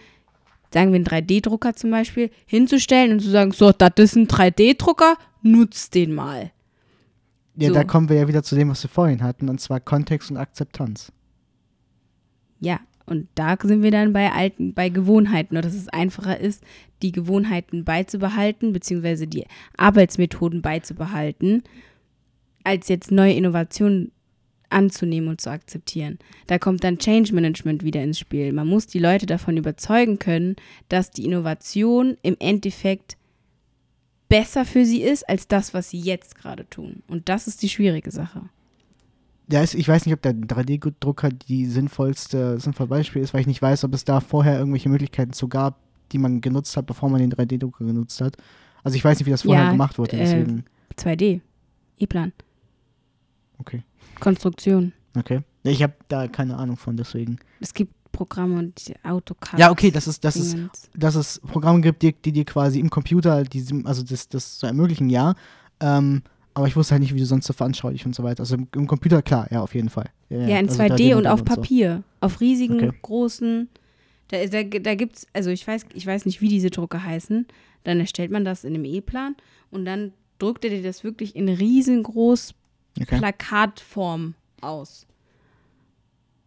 sagen 0.73 0.93
wir 0.93 0.97
einen 0.97 1.07
3D-Drucker 1.07 1.75
zum 1.75 1.91
Beispiel, 1.91 2.31
hinzustellen 2.47 3.13
und 3.13 3.21
zu 3.21 3.31
sagen, 3.31 3.53
so, 3.53 3.73
das 3.73 3.93
ist 3.97 4.17
ein 4.17 4.29
3D-Drucker, 4.29 5.17
nutzt 5.43 5.95
den 5.95 6.15
mal. 6.15 6.53
Ja, 7.57 7.69
So. 7.69 7.75
da 7.75 7.85
kommen 7.85 8.09
wir 8.09 8.17
ja 8.17 8.29
wieder 8.29 8.43
zu 8.43 8.55
dem, 8.55 8.71
was 8.71 8.83
wir 8.83 8.91
vorhin 8.91 9.23
hatten, 9.23 9.49
und 9.49 9.61
zwar 9.61 9.81
Kontext 9.81 10.31
und 10.31 10.37
Akzeptanz. 10.37 11.13
Ja, 12.61 12.81
und 13.07 13.29
da 13.35 13.57
sind 13.61 13.83
wir 13.83 13.91
dann 13.91 14.13
bei 14.13 14.31
alten, 14.33 14.73
bei 14.73 14.89
Gewohnheiten, 14.89 15.57
oder 15.57 15.63
dass 15.63 15.75
es 15.75 15.89
einfacher 15.89 16.39
ist, 16.39 16.63
die 17.03 17.13
Gewohnheiten 17.13 17.85
beizubehalten, 17.85 18.73
beziehungsweise 18.73 19.27
die 19.27 19.47
Arbeitsmethoden 19.77 20.63
beizubehalten, 20.63 21.63
als 22.63 22.89
jetzt 22.89 23.11
neue 23.11 23.33
Innovationen 23.33 24.13
anzunehmen 24.71 25.29
und 25.29 25.41
zu 25.41 25.51
akzeptieren. 25.51 26.19
Da 26.47 26.59
kommt 26.59 26.85
dann 26.85 26.99
Change 26.99 27.35
Management 27.35 27.85
wieder 27.85 28.03
ins 28.03 28.19
Spiel. 28.19 28.53
Man 28.53 28.69
muss 28.69 28.87
die 28.87 28.99
Leute 28.99 29.27
davon 29.27 29.57
überzeugen 29.57 30.19
können, 30.19 30.57
dass 30.89 31.11
die 31.11 31.25
Innovation 31.25 32.17
im 32.23 32.37
Endeffekt 32.39 33.17
besser 34.29 34.65
für 34.65 34.85
sie 34.85 35.03
ist 35.03 35.29
als 35.29 35.49
das, 35.49 35.75
was 35.75 35.91
sie 35.91 35.99
jetzt 36.01 36.37
gerade 36.37 36.69
tun. 36.71 37.03
Und 37.09 37.29
das 37.29 37.47
ist 37.47 37.63
die 37.63 37.69
schwierige 37.69 38.11
Sache. 38.11 38.43
Ja, 39.51 39.65
ich 39.65 39.89
weiß 39.89 40.07
nicht, 40.07 40.15
ob 40.15 40.23
der 40.23 40.33
3D-Drucker 40.33 41.31
die 41.31 41.67
sinnvollste, 41.67 42.61
sinnvolle 42.61 42.89
Beispiel 42.89 43.21
ist, 43.21 43.35
weil 43.35 43.41
ich 43.41 43.49
nicht 43.49 43.61
weiß, 43.61 43.83
ob 43.83 43.93
es 43.95 44.05
da 44.05 44.21
vorher 44.21 44.57
irgendwelche 44.59 44.89
Möglichkeiten 44.89 45.33
zu 45.33 45.49
gab, 45.49 45.81
die 46.13 46.19
man 46.19 46.41
genutzt 46.41 46.77
hat, 46.77 46.87
bevor 46.87 47.11
man 47.11 47.21
den 47.21 47.33
3D-Drucker 47.33 47.85
genutzt 47.85 48.21
hat. 48.21 48.37
Also 48.85 48.97
ich 48.97 49.05
weiß 49.05 49.19
nicht, 49.19 49.27
wie 49.27 49.31
das 49.33 49.43
vorher 49.43 49.65
Ja, 49.65 49.71
gemacht 49.73 49.99
wurde, 49.99 50.17
äh, 50.17 50.21
deswegen. 50.21 50.65
2D, 50.97 51.41
E-Plan, 51.99 52.33
Okay. 53.59 53.83
Konstruktion. 54.21 54.93
Okay. 55.17 55.41
Ja, 55.65 55.71
Ich 55.73 55.83
habe 55.83 55.95
da 56.09 56.29
keine 56.29 56.57
Ahnung 56.57 56.77
von, 56.77 56.97
deswegen. 56.97 57.39
Es 57.61 57.75
gibt 57.75 57.93
Programme 58.13 58.59
und 58.59 58.93
AutoCAD. 59.03 59.59
Ja, 59.59 59.71
okay, 59.71 59.91
das 59.91 60.09
ist, 60.09 60.25
das 60.25 60.37
ist, 60.37 60.57
dass 60.95 61.15
es 61.15 61.41
Programme 61.41 61.81
gibt, 61.81 62.03
die, 62.03 62.13
die 62.13 62.33
dir 62.33 62.45
quasi 62.45 62.81
im 62.81 62.91
Computer, 62.91 63.43
die, 63.45 63.65
also 63.85 64.03
das, 64.03 64.29
das 64.29 64.59
zu 64.59 64.67
ermöglichen, 64.67 65.11
ja. 65.11 65.35
Ähm, 65.81 66.23
aber 66.55 66.67
ich 66.67 66.77
wusste 66.77 66.93
halt 66.93 67.03
nicht, 67.03 67.15
wie 67.15 67.19
du 67.21 67.27
sonst 67.27 67.47
so 67.47 67.53
veranschaulich 67.53 68.05
und 68.05 68.15
so 68.15 68.23
weiter. 68.23 68.41
Also 68.41 68.57
im, 68.57 68.69
im 68.75 68.87
Computer, 68.87 69.23
klar, 69.23 69.47
ja, 69.51 69.63
auf 69.63 69.75
jeden 69.75 69.89
Fall. 69.89 70.11
Ja, 70.29 70.59
in 70.59 70.69
also 70.69 70.83
2D 70.83 71.15
und 71.15 71.27
auf 71.27 71.41
so. 71.41 71.45
Papier. 71.45 72.03
Auf 72.21 72.41
riesigen, 72.41 72.77
Okay. 72.77 72.99
großen. 73.03 73.69
Da, 74.29 74.45
da, 74.47 74.63
da 74.63 74.95
gibt 74.95 75.17
es, 75.17 75.27
also 75.33 75.51
ich 75.51 75.67
weiß, 75.67 75.87
ich 75.95 76.07
weiß 76.07 76.27
nicht, 76.27 76.41
wie 76.41 76.49
diese 76.49 76.71
Drucker 76.71 77.03
heißen. 77.03 77.47
Dann 77.85 78.01
erstellt 78.01 78.31
man 78.31 78.45
das 78.45 78.65
in 78.65 78.75
einem 78.75 78.85
E-Plan 78.85 79.37
und 79.71 79.85
dann 79.85 80.13
druckt 80.39 80.65
er 80.65 80.71
dir 80.71 80.83
das 80.83 81.05
wirklich 81.05 81.35
in 81.37 81.49
riesengroß 81.49 82.55
Okay. 83.01 83.19
Plakatform 83.19 84.35
aus. 84.61 85.07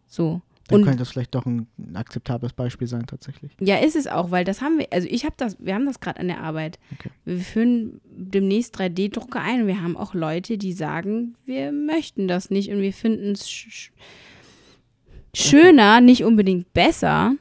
So. 0.06 0.40
Dann 0.68 0.80
Und 0.80 0.84
könnte 0.86 1.00
das 1.00 1.10
vielleicht 1.10 1.34
doch 1.34 1.44
ein 1.44 1.66
akzeptables 1.92 2.54
Beispiel 2.54 2.86
sein, 2.86 3.06
tatsächlich. 3.06 3.52
ja, 3.60 3.76
ist 3.76 3.96
es 3.96 4.06
auch, 4.06 4.30
weil 4.30 4.44
das 4.44 4.62
haben 4.62 4.78
wir, 4.78 4.86
also 4.92 5.06
ich 5.10 5.26
habe 5.26 5.34
das, 5.36 5.56
wir 5.58 5.74
haben 5.74 5.84
das 5.84 6.00
gerade 6.00 6.20
an 6.20 6.28
der 6.28 6.40
Arbeit. 6.40 6.78
Okay. 6.94 7.10
Wir 7.26 7.40
führen 7.40 8.00
demnächst 8.06 8.74
3D-Drucker 8.80 9.42
ein 9.42 9.62
und 9.62 9.66
wir 9.66 9.82
haben 9.82 9.94
auch 9.94 10.14
Leute, 10.14 10.56
die 10.56 10.72
sagen, 10.72 11.34
wir 11.44 11.70
möchten 11.70 12.28
das 12.28 12.48
nicht 12.48 12.70
und 12.70 12.80
wir 12.80 12.94
finden 12.94 13.32
es 13.32 13.50
sch 13.50 13.92
schöner, 15.34 16.00
nicht 16.00 16.24
unbedingt 16.24 16.72
besser, 16.72 17.34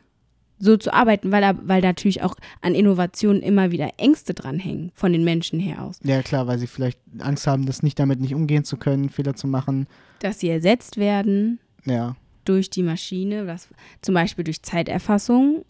so 0.63 0.77
zu 0.77 0.93
arbeiten, 0.93 1.31
weil, 1.31 1.57
weil 1.63 1.81
natürlich 1.81 2.21
auch 2.21 2.35
an 2.61 2.73
Innovationen 2.73 3.41
immer 3.41 3.71
wieder 3.71 3.89
Ängste 3.97 4.33
dranhängen, 4.33 4.91
von 4.95 5.11
den 5.11 5.25
Menschen 5.25 5.59
her 5.59 5.83
aus. 5.83 5.99
Ja, 6.03 6.21
klar, 6.21 6.47
weil 6.47 6.57
sie 6.57 6.67
vielleicht 6.67 6.99
Angst 7.19 7.47
haben, 7.47 7.65
das 7.65 7.83
nicht 7.83 7.99
damit 7.99 8.21
nicht 8.21 8.33
umgehen 8.33 8.63
zu 8.63 8.77
können, 8.77 9.09
Fehler 9.09 9.35
zu 9.35 9.47
machen. 9.47 9.87
Dass 10.19 10.39
sie 10.39 10.49
ersetzt 10.49 10.97
werden 10.97 11.59
Ja, 11.83 12.15
durch 12.45 12.69
die 12.69 12.83
Maschine, 12.83 13.45
was 13.45 13.67
zum 14.01 14.15
Beispiel 14.15 14.45
durch 14.45 14.63
Zeiterfassung, 14.63 15.65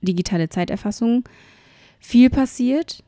digitale 0.00 0.48
Zeiterfassung, 0.48 1.22
viel 2.00 2.28
passiert, 2.28 3.04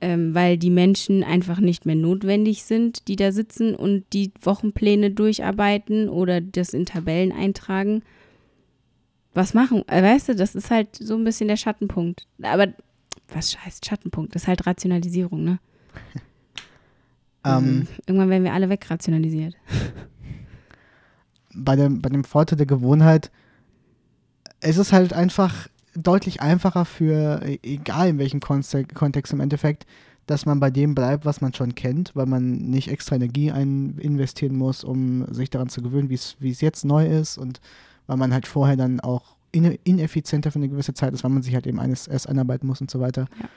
ähm, 0.00 0.34
weil 0.34 0.56
die 0.56 0.70
Menschen 0.70 1.22
einfach 1.24 1.60
nicht 1.60 1.84
mehr 1.84 1.94
notwendig 1.94 2.64
sind, 2.64 3.06
die 3.08 3.16
da 3.16 3.32
sitzen 3.32 3.74
und 3.74 4.04
die 4.14 4.32
Wochenpläne 4.40 5.10
durcharbeiten 5.10 6.08
oder 6.08 6.40
das 6.40 6.72
in 6.72 6.86
Tabellen 6.86 7.32
eintragen. 7.32 8.02
Was 9.34 9.52
machen? 9.54 9.82
Äh, 9.88 10.02
weißt 10.02 10.28
du, 10.30 10.36
das 10.36 10.54
ist 10.54 10.70
halt 10.70 10.94
so 10.96 11.16
ein 11.16 11.24
bisschen 11.24 11.48
der 11.48 11.56
Schattenpunkt. 11.56 12.26
Aber 12.42 12.68
was 13.32 13.56
heißt 13.64 13.84
Schattenpunkt? 13.84 14.34
Das 14.34 14.42
ist 14.42 14.48
halt 14.48 14.66
Rationalisierung, 14.66 15.42
ne? 15.44 15.58
ähm, 17.44 17.86
Irgendwann 18.06 18.30
werden 18.30 18.44
wir 18.44 18.52
alle 18.52 18.68
wegrationalisiert. 18.68 19.54
bei, 21.54 21.76
dem, 21.76 22.00
bei 22.00 22.08
dem 22.08 22.24
Vorteil 22.24 22.56
der 22.56 22.66
Gewohnheit, 22.66 23.30
es 24.60 24.76
ist 24.78 24.92
halt 24.92 25.12
einfach 25.12 25.68
deutlich 25.94 26.40
einfacher 26.40 26.84
für, 26.84 27.42
e- 27.44 27.58
egal 27.62 28.08
in 28.08 28.18
welchem 28.18 28.40
Kontext 28.40 29.32
im 29.32 29.40
Endeffekt, 29.40 29.86
dass 30.26 30.46
man 30.46 30.58
bei 30.58 30.70
dem 30.70 30.94
bleibt, 30.94 31.26
was 31.26 31.40
man 31.40 31.52
schon 31.52 31.74
kennt, 31.74 32.12
weil 32.16 32.26
man 32.26 32.52
nicht 32.52 32.88
extra 32.88 33.16
Energie 33.16 33.50
ein 33.50 33.98
investieren 33.98 34.56
muss, 34.56 34.82
um 34.82 35.26
sich 35.32 35.50
daran 35.50 35.68
zu 35.68 35.82
gewöhnen, 35.82 36.08
wie 36.08 36.14
es 36.14 36.36
wie 36.40 36.50
es 36.50 36.62
jetzt 36.62 36.84
neu 36.84 37.06
ist 37.06 37.36
und 37.36 37.60
weil 38.06 38.16
man 38.16 38.32
halt 38.32 38.46
vorher 38.46 38.76
dann 38.76 39.00
auch 39.00 39.36
ine- 39.52 39.78
ineffizienter 39.84 40.50
für 40.50 40.58
eine 40.58 40.68
gewisse 40.68 40.94
Zeit 40.94 41.14
ist, 41.14 41.24
weil 41.24 41.30
man 41.30 41.42
sich 41.42 41.54
halt 41.54 41.66
eben 41.66 41.80
eines 41.80 42.06
erst 42.06 42.28
einarbeiten 42.28 42.66
muss 42.66 42.80
und 42.80 42.90
so 42.90 43.00
weiter. 43.00 43.26
Ja. 43.40 43.48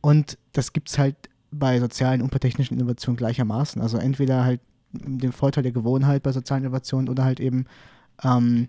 Und 0.00 0.38
das 0.52 0.72
gibt 0.72 0.88
es 0.88 0.98
halt 0.98 1.16
bei 1.50 1.80
sozialen 1.80 2.22
und 2.22 2.30
bei 2.30 2.38
technischen 2.38 2.74
Innovationen 2.74 3.16
gleichermaßen. 3.16 3.80
Also 3.80 3.98
entweder 3.98 4.44
halt 4.44 4.60
den 4.92 5.32
Vorteil 5.32 5.62
der 5.62 5.72
Gewohnheit 5.72 6.22
bei 6.22 6.32
sozialen 6.32 6.64
Innovationen 6.64 7.08
oder 7.08 7.24
halt 7.24 7.40
eben 7.40 7.64
ähm, 8.22 8.68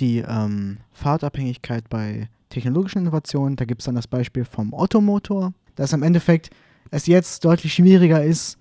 die 0.00 0.18
ähm, 0.18 0.78
Fahrtabhängigkeit 0.92 1.88
bei 1.88 2.28
technologischen 2.48 3.02
Innovationen. 3.02 3.56
Da 3.56 3.64
gibt 3.64 3.82
es 3.82 3.84
dann 3.84 3.94
das 3.94 4.06
Beispiel 4.06 4.44
vom 4.44 4.72
Ottomotor, 4.72 5.52
dass 5.76 5.92
im 5.92 6.02
Endeffekt 6.02 6.50
es 6.90 7.06
jetzt 7.06 7.44
deutlich 7.44 7.74
schwieriger 7.74 8.24
ist, 8.24 8.58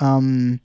ähm, 0.00 0.60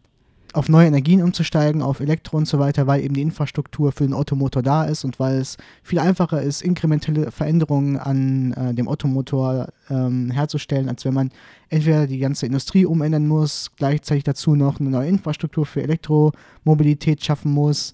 auf 0.53 0.69
neue 0.69 0.87
Energien 0.87 1.21
umzusteigen, 1.21 1.81
auf 1.81 1.99
Elektro 1.99 2.37
und 2.37 2.47
so 2.47 2.59
weiter, 2.59 2.85
weil 2.85 3.03
eben 3.03 3.15
die 3.15 3.21
Infrastruktur 3.21 3.91
für 3.91 4.05
den 4.05 4.13
Ottomotor 4.13 4.61
da 4.61 4.85
ist 4.85 5.03
und 5.03 5.19
weil 5.19 5.39
es 5.39 5.57
viel 5.81 5.99
einfacher 5.99 6.41
ist, 6.41 6.61
inkrementelle 6.61 7.31
Veränderungen 7.31 7.97
an 7.97 8.53
äh, 8.53 8.73
dem 8.73 8.87
Ottomotor 8.87 9.69
ähm, 9.89 10.29
herzustellen, 10.29 10.89
als 10.89 11.03
wenn 11.05 11.13
man 11.15 11.31
entweder 11.69 12.05
die 12.05 12.19
ganze 12.19 12.45
Industrie 12.45 12.85
umändern 12.85 13.27
muss, 13.27 13.71
gleichzeitig 13.77 14.23
dazu 14.23 14.55
noch 14.55 14.79
eine 14.79 14.91
neue 14.91 15.09
Infrastruktur 15.09 15.65
für 15.65 15.81
Elektromobilität 15.81 17.23
schaffen 17.23 17.51
muss. 17.51 17.93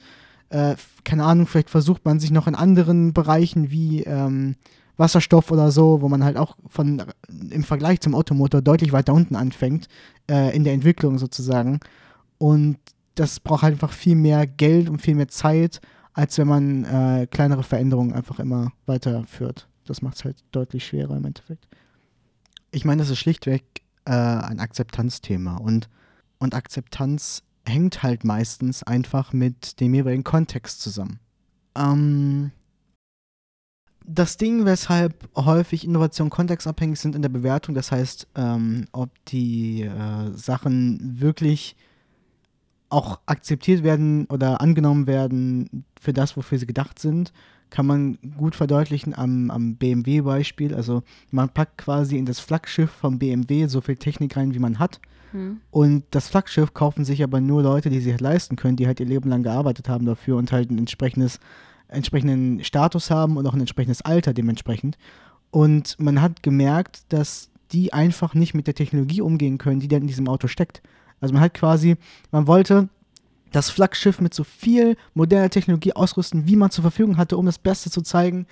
Äh, 0.50 0.76
keine 1.06 1.24
Ahnung, 1.24 1.48
vielleicht 1.48 1.70
versucht 1.70 2.04
man 2.04 2.20
sich 2.20 2.32
noch 2.32 2.48
in 2.48 2.56
anderen 2.56 3.14
Bereichen 3.14 3.72
wie 3.72 4.04
ähm, 4.04 4.56
Wasserstoff 4.98 5.50
oder 5.52 5.72
so, 5.72 6.02
wo 6.02 6.10
man 6.10 6.26
halt 6.26 6.36
auch 6.36 6.58
von 6.68 7.04
im 7.50 7.64
Vergleich 7.64 8.02
zum 8.02 8.16
Automotor 8.16 8.62
deutlich 8.62 8.92
weiter 8.92 9.14
unten 9.14 9.38
anfängt, 9.38 9.88
äh, 10.30 10.54
in 10.54 10.66
der 10.66 10.74
Entwicklung 10.74 11.18
sozusagen. 11.18 11.80
Und 12.40 12.80
das 13.16 13.40
braucht 13.40 13.62
halt 13.62 13.74
einfach 13.74 13.92
viel 13.92 14.16
mehr 14.16 14.48
Geld 14.48 14.90
und 14.90 15.02
viel 15.02 15.14
mehr 15.14 15.28
Zeit, 15.28 15.82
als 16.14 16.38
wenn 16.38 16.48
man 16.48 16.86
äh, 16.86 17.28
kleinere 17.28 17.64
Veränderungen 17.64 18.14
einfach 18.14 18.40
immer 18.40 18.72
weiterführt. 18.88 19.68
Das 19.86 20.02
macht 20.02 20.16
es 20.16 20.26
halt 20.26 20.44
deutlich 20.52 20.86
schwerer 20.86 21.18
im 21.18 21.26
Endeffekt. 21.26 21.68
Ich 22.72 22.86
meine, 22.86 23.02
das 23.02 23.10
ist 23.10 23.20
schlichtweg 23.20 23.64
äh, 24.06 24.12
ein 24.12 24.60
Akzeptanzthema 24.60 25.58
und, 25.58 25.90
und 26.40 26.56
Akzeptanz 26.56 27.44
hängt 27.68 28.04
halt 28.04 28.24
meistens 28.24 28.84
einfach 28.84 29.34
mit 29.34 29.80
dem 29.80 29.94
jeweiligen 29.94 30.24
Kontext 30.24 30.82
zusammen. 30.82 31.20
Ähm, 31.76 32.52
das 34.06 34.38
Ding, 34.38 34.66
weshalb 34.66 35.30
häufig 35.36 35.86
Innovationen 35.86 36.32
kontextabhängig 36.32 37.00
sind 37.00 37.16
in 37.16 37.22
der 37.22 37.30
Bewertung, 37.30 37.76
das 37.76 37.92
heißt, 37.92 38.28
ähm, 38.36 38.88
ob 38.92 39.12
die 39.26 39.84
äh, 39.84 40.32
Sachen 40.34 41.20
wirklich 41.20 41.76
auch 42.90 43.20
akzeptiert 43.26 43.84
werden 43.84 44.26
oder 44.26 44.62
angenommen 44.62 45.08
werden 45.08 45.86
für 46.00 46.14
das, 46.14 46.36
wofür 46.36 46.58
sie 46.58 46.68
gedacht 46.68 47.00
sind, 47.00 47.32
kann 47.70 47.86
man 47.86 48.18
gut 48.38 48.56
verdeutlichen 48.56 49.16
am, 49.16 49.52
am 49.52 49.76
BMW-Beispiel. 49.76 50.74
Also 50.74 51.04
man 51.32 51.50
packt 51.50 51.78
quasi 51.78 52.18
in 52.18 52.26
das 52.26 52.40
Flaggschiff 52.40 52.90
vom 52.90 53.20
BMW 53.20 53.68
so 53.68 53.82
viel 53.82 53.96
Technik 53.96 54.36
rein, 54.36 54.54
wie 54.54 54.60
man 54.60 54.80
hat. 54.80 55.00
Und 55.70 56.04
das 56.12 56.28
Flaggschiff 56.28 56.74
kaufen 56.74 57.06
sich 57.06 57.24
aber 57.24 57.40
nur 57.40 57.62
Leute, 57.62 57.90
die 57.90 58.00
sich 58.00 58.12
halt 58.12 58.22
leisten 58.22 58.56
können, 58.56 58.78
die 58.78 58.88
halt 58.88 59.00
ihr 59.00 59.06
Leben 59.06 59.30
lang 59.30 59.44
gearbeitet 59.44 59.88
haben 59.88 60.06
dafür 60.06 60.38
und 60.38 60.52
halt 60.52 60.72
ein 60.72 60.80
entsprechendes, 60.80 61.40
entsprechenden 61.88 62.64
Status 62.64 63.12
haben 63.12 63.38
und 63.38 63.46
auch 63.46 63.54
ein 63.54 63.60
entsprechendes 63.60 64.02
Alter 64.02 64.34
dementsprechend. 64.34 64.98
Und 65.52 66.00
man 66.00 66.22
hat 66.22 66.42
gemerkt, 66.42 67.04
dass 67.10 67.52
die 67.72 67.94
einfach 67.94 68.34
nicht 68.34 68.56
mit 68.56 68.66
der 68.66 68.74
Technologie 68.74 69.22
umgehen 69.22 69.60
können, 69.60 69.80
die 69.80 69.88
dann 69.88 70.02
in 70.02 70.08
diesem 70.08 70.28
Auto 70.28 70.48
steckt. 70.48 70.82
Also 71.22 71.34
man 71.34 71.42
hat 71.44 71.54
quasi, 71.54 71.98
man 72.32 72.48
wollte 72.48 72.90
das 73.52 73.70
Flaggschiff 73.70 74.22
mit 74.22 74.34
so 74.34 74.44
viel 74.44 74.96
moderner 75.14 75.50
Technologie 75.50 75.94
ausrüsten, 75.94 76.48
wie 76.48 76.56
man 76.56 76.70
zur 76.72 76.84
Verfügung 76.84 77.18
hatte, 77.18 77.36
um 77.38 77.46
das 77.46 77.58
Beste 77.60 77.90
zu 77.90 78.02
zeigen. 78.02 78.46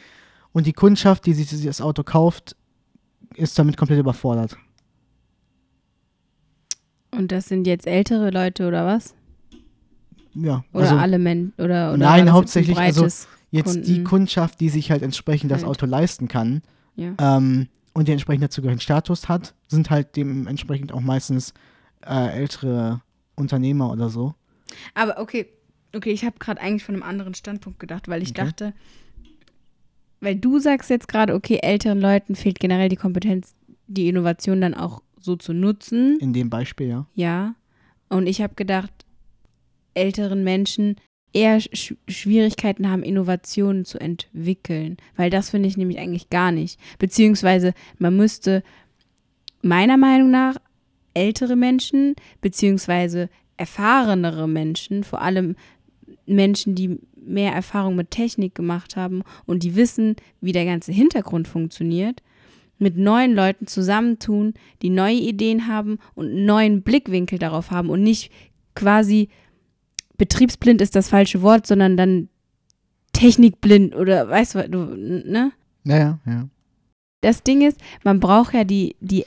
Und 0.53 0.65
die 0.65 0.73
Kundschaft, 0.73 1.25
die 1.25 1.33
sich 1.33 1.63
das 1.63 1.81
Auto 1.81 2.03
kauft, 2.03 2.55
ist 3.35 3.57
damit 3.59 3.77
komplett 3.77 3.99
überfordert. 3.99 4.57
Und 7.11 7.31
das 7.31 7.45
sind 7.47 7.67
jetzt 7.67 7.87
ältere 7.87 8.31
Leute 8.31 8.67
oder 8.67 8.85
was? 8.85 9.13
Ja, 10.33 10.63
Oder 10.73 10.83
also 10.83 10.97
alle 10.97 11.19
Menschen? 11.19 11.53
Oder, 11.57 11.89
oder 11.93 11.97
Nein, 11.97 12.31
hauptsächlich, 12.31 12.77
also 12.77 13.05
jetzt 13.05 13.75
die 13.75 13.81
Kunden- 13.81 14.03
Kundschaft, 14.03 14.59
die 14.59 14.69
sich 14.69 14.91
halt 14.91 15.01
entsprechend 15.01 15.51
das 15.51 15.61
Halt. 15.61 15.69
Auto 15.71 15.85
leisten 15.85 16.27
kann 16.27 16.61
Ja. 16.95 17.13
ähm, 17.19 17.67
und 17.93 18.07
die 18.07 18.11
entsprechend 18.11 18.43
dazugehörigen 18.43 18.81
Status 18.81 19.29
hat, 19.29 19.55
sind 19.67 19.89
halt 19.89 20.15
dementsprechend 20.15 20.91
auch 20.91 20.99
meistens 21.01 21.53
äh, 22.05 22.37
ältere 22.39 23.01
Unternehmer 23.35 23.91
oder 23.91 24.09
so. 24.09 24.33
Aber 24.93 25.19
okay, 25.19 25.47
okay, 25.95 26.11
ich 26.11 26.25
habe 26.25 26.39
gerade 26.39 26.61
eigentlich 26.61 26.83
von 26.83 26.95
einem 26.95 27.03
anderen 27.03 27.33
Standpunkt 27.33 27.79
gedacht, 27.79 28.07
weil 28.07 28.21
ich 28.21 28.31
Okay. 28.31 28.45
dachte, 28.45 28.73
weil 30.19 30.35
du 30.35 30.59
sagst 30.59 30.89
jetzt 30.89 31.07
gerade, 31.07 31.33
okay, 31.35 31.59
älteren 31.61 31.99
Leuten 31.99 32.35
fehlt 32.35 32.59
generell 32.59 32.89
die 32.89 32.95
Kompetenz, 32.95 33.55
die 33.87 34.07
Innovation 34.09 34.61
dann 34.61 34.73
auch 34.73 35.01
so 35.19 35.35
zu 35.35 35.53
nutzen. 35.53 36.17
In 36.19 36.33
dem 36.33 36.49
Beispiel, 36.49 36.87
ja. 36.87 37.05
Ja. 37.13 37.55
Und 38.09 38.27
ich 38.27 38.41
habe 38.41 38.55
gedacht, 38.55 38.91
älteren 39.93 40.43
Menschen 40.43 40.95
eher 41.33 41.59
Sch 41.59 41.93
Schwierigkeiten 42.07 42.89
haben, 42.89 43.03
Innovationen 43.03 43.85
zu 43.85 43.99
entwickeln. 43.99 44.97
Weil 45.15 45.29
das 45.29 45.49
finde 45.51 45.67
ich 45.67 45.77
nämlich 45.77 45.99
eigentlich 45.99 46.29
gar 46.29 46.51
nicht. 46.51 46.79
Beziehungsweise 46.99 47.73
man 47.99 48.15
müsste 48.15 48.63
meiner 49.61 49.97
Meinung 49.97 50.31
nach 50.31 50.55
ältere 51.17 51.55
Menschen, 51.55 52.15
beziehungsweise 52.41 53.29
erfahrenere 53.57 54.47
Menschen, 54.47 55.03
vor 55.03 55.21
allem 55.21 55.55
Menschen, 56.25 56.75
die 56.75 56.99
mehr 57.15 57.51
Erfahrung 57.53 57.95
mit 57.95 58.11
Technik 58.11 58.55
gemacht 58.55 58.95
haben 58.95 59.23
und 59.45 59.63
die 59.63 59.75
wissen, 59.75 60.15
wie 60.39 60.51
der 60.51 60.65
ganze 60.65 60.91
Hintergrund 60.91 61.47
funktioniert, 61.47 62.21
mit 62.79 62.95
neuen 62.95 63.33
Leuten 63.33 63.67
zusammentun, 63.67 64.53
die 64.81 64.89
neue 64.89 65.15
Ideen 65.15 65.67
haben 65.67 65.97
und 66.13 66.27
einen 66.27 66.45
neuen 66.45 66.81
Blickwinkel 66.83 67.39
darauf 67.39 67.71
haben 67.71 67.89
und 67.89 68.03
nicht 68.03 68.31
quasi 68.75 69.29
betriebsblind 70.17 70.81
ist 70.81 70.95
das 70.95 71.09
falsche 71.09 71.41
Wort, 71.41 71.65
sondern 71.67 71.97
dann 71.97 72.29
technikblind 73.13 73.95
oder 73.95 74.29
weißt 74.29 74.55
du, 74.55 74.69
du 74.69 74.77
ne? 74.95 75.51
Ja, 75.83 75.97
ja, 75.97 76.19
ja. 76.25 76.49
Das 77.21 77.41
Ding 77.41 77.61
ist, 77.67 77.79
man 78.03 78.19
braucht 78.19 78.53
ja 78.53 78.63
die, 78.63 78.95
die, 78.99 79.25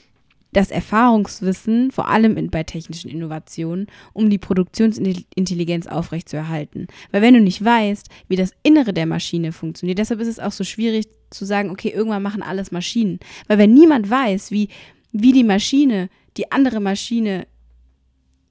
das 0.53 0.69
Erfahrungswissen, 0.69 1.91
vor 1.91 2.09
allem 2.09 2.35
in, 2.37 2.49
bei 2.49 2.63
technischen 2.63 3.09
Innovationen, 3.09 3.87
um 4.13 4.29
die 4.29 4.37
Produktionsintelligenz 4.37 5.87
aufrechtzuerhalten. 5.87 6.87
Weil 7.11 7.21
wenn 7.21 7.33
du 7.33 7.41
nicht 7.41 7.63
weißt, 7.63 8.09
wie 8.27 8.35
das 8.35 8.53
Innere 8.63 8.93
der 8.93 9.05
Maschine 9.05 9.53
funktioniert, 9.53 9.99
deshalb 9.99 10.19
ist 10.19 10.27
es 10.27 10.39
auch 10.39 10.51
so 10.51 10.63
schwierig 10.63 11.07
zu 11.29 11.45
sagen, 11.45 11.69
okay, 11.69 11.89
irgendwann 11.89 12.23
machen 12.23 12.43
alles 12.43 12.71
Maschinen. 12.71 13.19
Weil 13.47 13.57
wenn 13.57 13.73
niemand 13.73 14.09
weiß, 14.09 14.51
wie, 14.51 14.67
wie 15.11 15.31
die 15.31 15.43
Maschine 15.43 16.09
die 16.37 16.51
andere 16.51 16.79
Maschine 16.79 17.47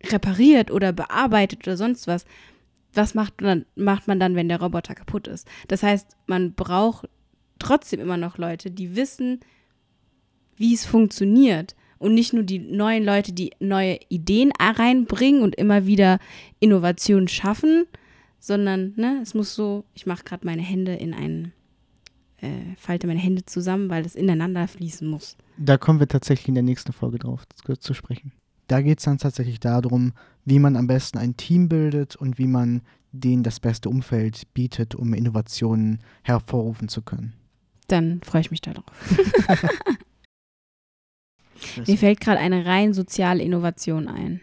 repariert 0.05 0.71
oder 0.71 0.93
bearbeitet 0.93 1.67
oder 1.67 1.77
sonst 1.77 2.07
was, 2.07 2.25
was 2.95 3.15
macht, 3.15 3.41
man, 3.41 3.67
macht 3.77 4.09
man 4.09 4.19
dann, 4.19 4.35
wenn 4.35 4.49
der 4.49 4.61
Roboter 4.61 4.95
kaputt 4.95 5.29
ist? 5.29 5.47
Das 5.69 5.83
heißt, 5.83 6.17
man 6.27 6.55
braucht 6.55 7.09
trotzdem 7.59 8.01
immer 8.01 8.17
noch 8.17 8.39
Leute, 8.39 8.71
die 8.71 8.97
wissen, 8.97 9.41
wie 10.57 10.75
es 10.75 10.85
funktioniert 10.85 11.75
und 12.01 12.15
nicht 12.15 12.33
nur 12.33 12.43
die 12.43 12.59
neuen 12.59 13.05
Leute, 13.05 13.33
die 13.33 13.53
neue 13.61 14.01
Ideen 14.09 14.53
reinbringen 14.59 15.43
und 15.43 15.55
immer 15.55 15.87
wieder 15.87 16.19
Innovationen 16.59 17.29
schaffen, 17.29 17.85
sondern 18.41 18.95
ne, 18.97 19.21
es 19.23 19.35
muss 19.35 19.55
so, 19.55 19.85
ich 19.95 20.07
mache 20.07 20.25
gerade 20.25 20.47
meine 20.47 20.63
Hände 20.63 20.95
in 20.95 21.13
einen, 21.13 21.53
äh, 22.39 22.75
falte 22.79 23.07
meine 23.07 23.21
Hände 23.21 23.45
zusammen, 23.45 23.91
weil 23.91 24.05
es 24.05 24.17
ineinander 24.17 24.67
fließen 24.67 25.07
muss. 25.07 25.37
Da 25.59 25.77
kommen 25.77 26.01
wir 26.01 26.09
tatsächlich 26.09 26.49
in 26.49 26.55
der 26.55 26.63
nächsten 26.65 26.93
Folge 26.93 27.19
drauf 27.19 27.45
zu, 27.55 27.77
zu 27.77 27.93
sprechen. 27.93 28.33
Da 28.67 28.81
geht 28.81 28.99
es 28.99 29.05
dann 29.05 29.19
tatsächlich 29.19 29.61
darum, 29.61 30.15
wie 30.47 30.59
man 30.59 30.77
am 30.77 30.87
besten 30.87 31.19
ein 31.19 31.37
Team 31.37 31.69
bildet 31.69 32.17
und 32.17 32.39
wie 32.39 32.47
man 32.47 32.81
denen 33.13 33.43
das 33.43 33.61
beste 33.61 33.91
Umfeld 33.91 34.45
bietet, 34.55 34.95
um 34.95 35.13
Innovationen 35.13 35.99
hervorrufen 36.23 36.89
zu 36.89 37.03
können. 37.03 37.35
Dann 37.89 38.23
freue 38.23 38.41
ich 38.41 38.51
mich 38.51 38.63
darauf. 38.63 38.85
Mir 41.87 41.99
fällt 41.99 42.21
gerade 42.21 42.39
eine 42.39 42.67
rein 42.67 42.93
soziale 42.93 43.43
Innovation 43.43 44.09
ein. 44.09 44.41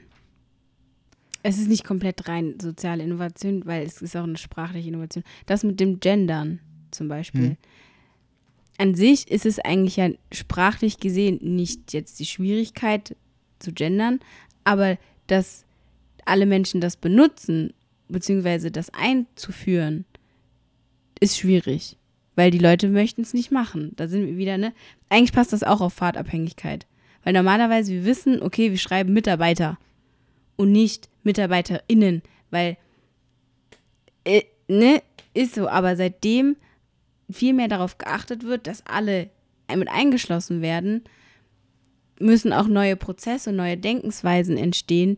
Es 1.43 1.58
ist 1.58 1.69
nicht 1.69 1.84
komplett 1.84 2.27
rein 2.27 2.56
soziale 2.60 3.03
Innovation, 3.03 3.65
weil 3.65 3.86
es 3.86 4.01
ist 4.01 4.17
auch 4.17 4.23
eine 4.23 4.38
sprachliche 4.38 4.89
Innovation. 4.89 5.23
Das 5.45 5.63
mit 5.63 5.80
dem 5.80 5.99
Gendern 5.99 6.60
zum 6.91 7.08
Beispiel. 7.08 7.49
Hm. 7.49 7.58
An 8.77 8.95
sich 8.95 9.30
ist 9.32 9.45
es 9.45 9.60
eigentlich 9.60 9.95
ja 9.95 10.10
sprachlich 10.32 10.99
gesehen 10.99 11.39
nicht 11.41 11.93
jetzt 11.93 12.19
die 12.19 12.25
Schwierigkeit 12.25 13.15
zu 13.60 13.71
gendern, 13.71 14.19
aber 14.63 14.97
dass 15.27 15.65
alle 16.25 16.45
Menschen 16.45 16.82
das 16.82 16.97
benutzen, 16.97 17.73
beziehungsweise 18.08 18.69
das 18.69 18.89
einzuführen, 18.93 20.06
ist 21.19 21.38
schwierig. 21.38 21.97
Weil 22.36 22.51
die 22.51 22.60
Leute 22.60 22.89
möchten 22.89 23.21
es 23.21 23.34
nicht 23.34 23.51
machen. 23.51 23.93
Da 23.95 24.08
sind 24.08 24.27
wir 24.27 24.38
wieder, 24.38 24.60
ne? 24.60 24.73
Eigentlich 25.10 25.32
passt 25.32 25.53
das 25.53 25.63
auch 25.63 25.82
auf 25.82 25.93
Fahrtabhängigkeit. 25.93 26.86
Weil 27.27 27.33
normalerweise 27.33 27.91
wir 27.91 28.05
wissen, 28.05 28.41
okay, 28.41 28.71
wir 28.71 28.77
schreiben 28.77 29.11
Mitarbeiter 29.11 29.77
und 30.55 30.71
nicht 30.71 31.09
MitarbeiterInnen, 31.23 32.21
weil, 32.51 32.77
äh, 34.23 34.43
ne, 34.69 35.03
ist 35.33 35.55
so. 35.55 35.67
Aber 35.67 35.97
seitdem 35.97 36.55
viel 37.29 37.51
mehr 37.51 37.67
darauf 37.67 37.97
geachtet 37.97 38.45
wird, 38.45 38.65
dass 38.65 38.85
alle 38.85 39.29
mit 39.75 39.89
eingeschlossen 39.89 40.61
werden, 40.61 41.03
müssen 42.17 42.53
auch 42.53 42.69
neue 42.69 42.95
Prozesse, 42.95 43.51
neue 43.51 43.75
Denkensweisen 43.75 44.55
entstehen, 44.55 45.17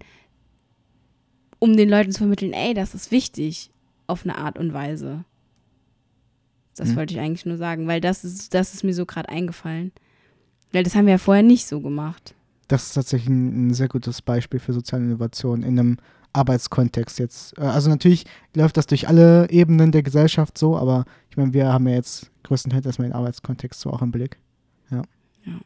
um 1.59 1.77
den 1.77 1.89
Leuten 1.89 2.11
zu 2.11 2.21
vermitteln, 2.21 2.53
ey, 2.53 2.73
das 2.73 2.95
ist 2.95 3.11
wichtig 3.11 3.69
auf 4.07 4.23
eine 4.23 4.35
Art 4.35 4.57
und 4.57 4.73
Weise. 4.73 5.25
Das 6.75 6.89
mhm. 6.89 6.95
wollte 6.95 7.13
ich 7.13 7.19
eigentlich 7.19 7.45
nur 7.45 7.57
sagen, 7.57 7.85
weil 7.85 8.01
das 8.01 8.23
ist, 8.23 8.55
das 8.55 8.73
ist 8.73 8.83
mir 8.83 8.95
so 8.95 9.05
gerade 9.05 9.29
eingefallen. 9.29 9.91
Weil 10.71 10.83
das 10.83 10.95
haben 10.95 11.05
wir 11.05 11.13
ja 11.13 11.17
vorher 11.17 11.43
nicht 11.43 11.67
so 11.67 11.81
gemacht. 11.81 12.35
Das 12.67 12.87
ist 12.87 12.93
tatsächlich 12.93 13.29
ein, 13.29 13.67
ein 13.67 13.73
sehr 13.73 13.87
gutes 13.87 14.21
Beispiel 14.21 14.59
für 14.59 14.73
soziale 14.73 15.03
Innovation 15.03 15.63
in 15.63 15.79
einem 15.79 15.97
Arbeitskontext 16.33 17.19
jetzt. 17.19 17.57
Äh, 17.57 17.61
also 17.61 17.89
natürlich 17.89 18.25
läuft 18.55 18.77
das 18.77 18.87
durch 18.87 19.07
alle 19.07 19.49
Ebenen 19.49 19.91
der 19.91 20.03
Gesellschaft 20.03 20.57
so, 20.57 20.77
aber 20.77 21.05
ich 21.29 21.37
meine, 21.37 21.53
wir 21.53 21.71
haben 21.71 21.87
ja 21.87 21.95
jetzt 21.95 22.31
größtenteils 22.43 22.85
erstmal 22.85 23.09
den 23.09 23.15
Arbeitskontext 23.15 23.79
so 23.79 23.89
auch 23.89 24.01
im 24.01 24.11
Blick. 24.11 24.37
Ja. 24.91 25.01
ja. 25.45 25.59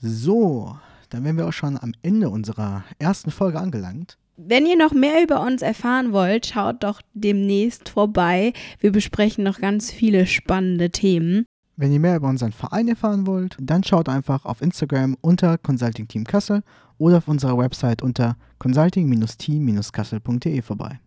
So, 0.00 0.76
dann 1.10 1.24
wären 1.24 1.36
wir 1.36 1.46
auch 1.46 1.52
schon 1.52 1.78
am 1.78 1.92
Ende 2.02 2.30
unserer 2.30 2.84
ersten 2.98 3.30
Folge 3.30 3.60
angelangt. 3.60 4.18
Wenn 4.36 4.66
ihr 4.66 4.76
noch 4.76 4.92
mehr 4.92 5.22
über 5.22 5.42
uns 5.42 5.62
erfahren 5.62 6.12
wollt, 6.12 6.46
schaut 6.46 6.82
doch 6.82 7.00
demnächst 7.12 7.88
vorbei. 7.88 8.52
Wir 8.80 8.90
besprechen 8.90 9.44
noch 9.44 9.60
ganz 9.60 9.92
viele 9.92 10.26
spannende 10.26 10.90
Themen. 10.90 11.46
Wenn 11.76 11.90
ihr 11.90 11.98
mehr 11.98 12.14
über 12.16 12.28
unseren 12.28 12.52
Verein 12.52 12.86
erfahren 12.86 13.26
wollt, 13.26 13.56
dann 13.60 13.82
schaut 13.82 14.08
einfach 14.08 14.44
auf 14.44 14.62
Instagram 14.62 15.16
unter 15.20 15.58
Consulting 15.58 16.06
Team 16.06 16.22
Kassel 16.22 16.62
oder 16.98 17.16
auf 17.18 17.26
unserer 17.26 17.58
Website 17.58 18.00
unter 18.00 18.36
consulting-team-kassel.de 18.60 20.62
vorbei. 20.62 21.00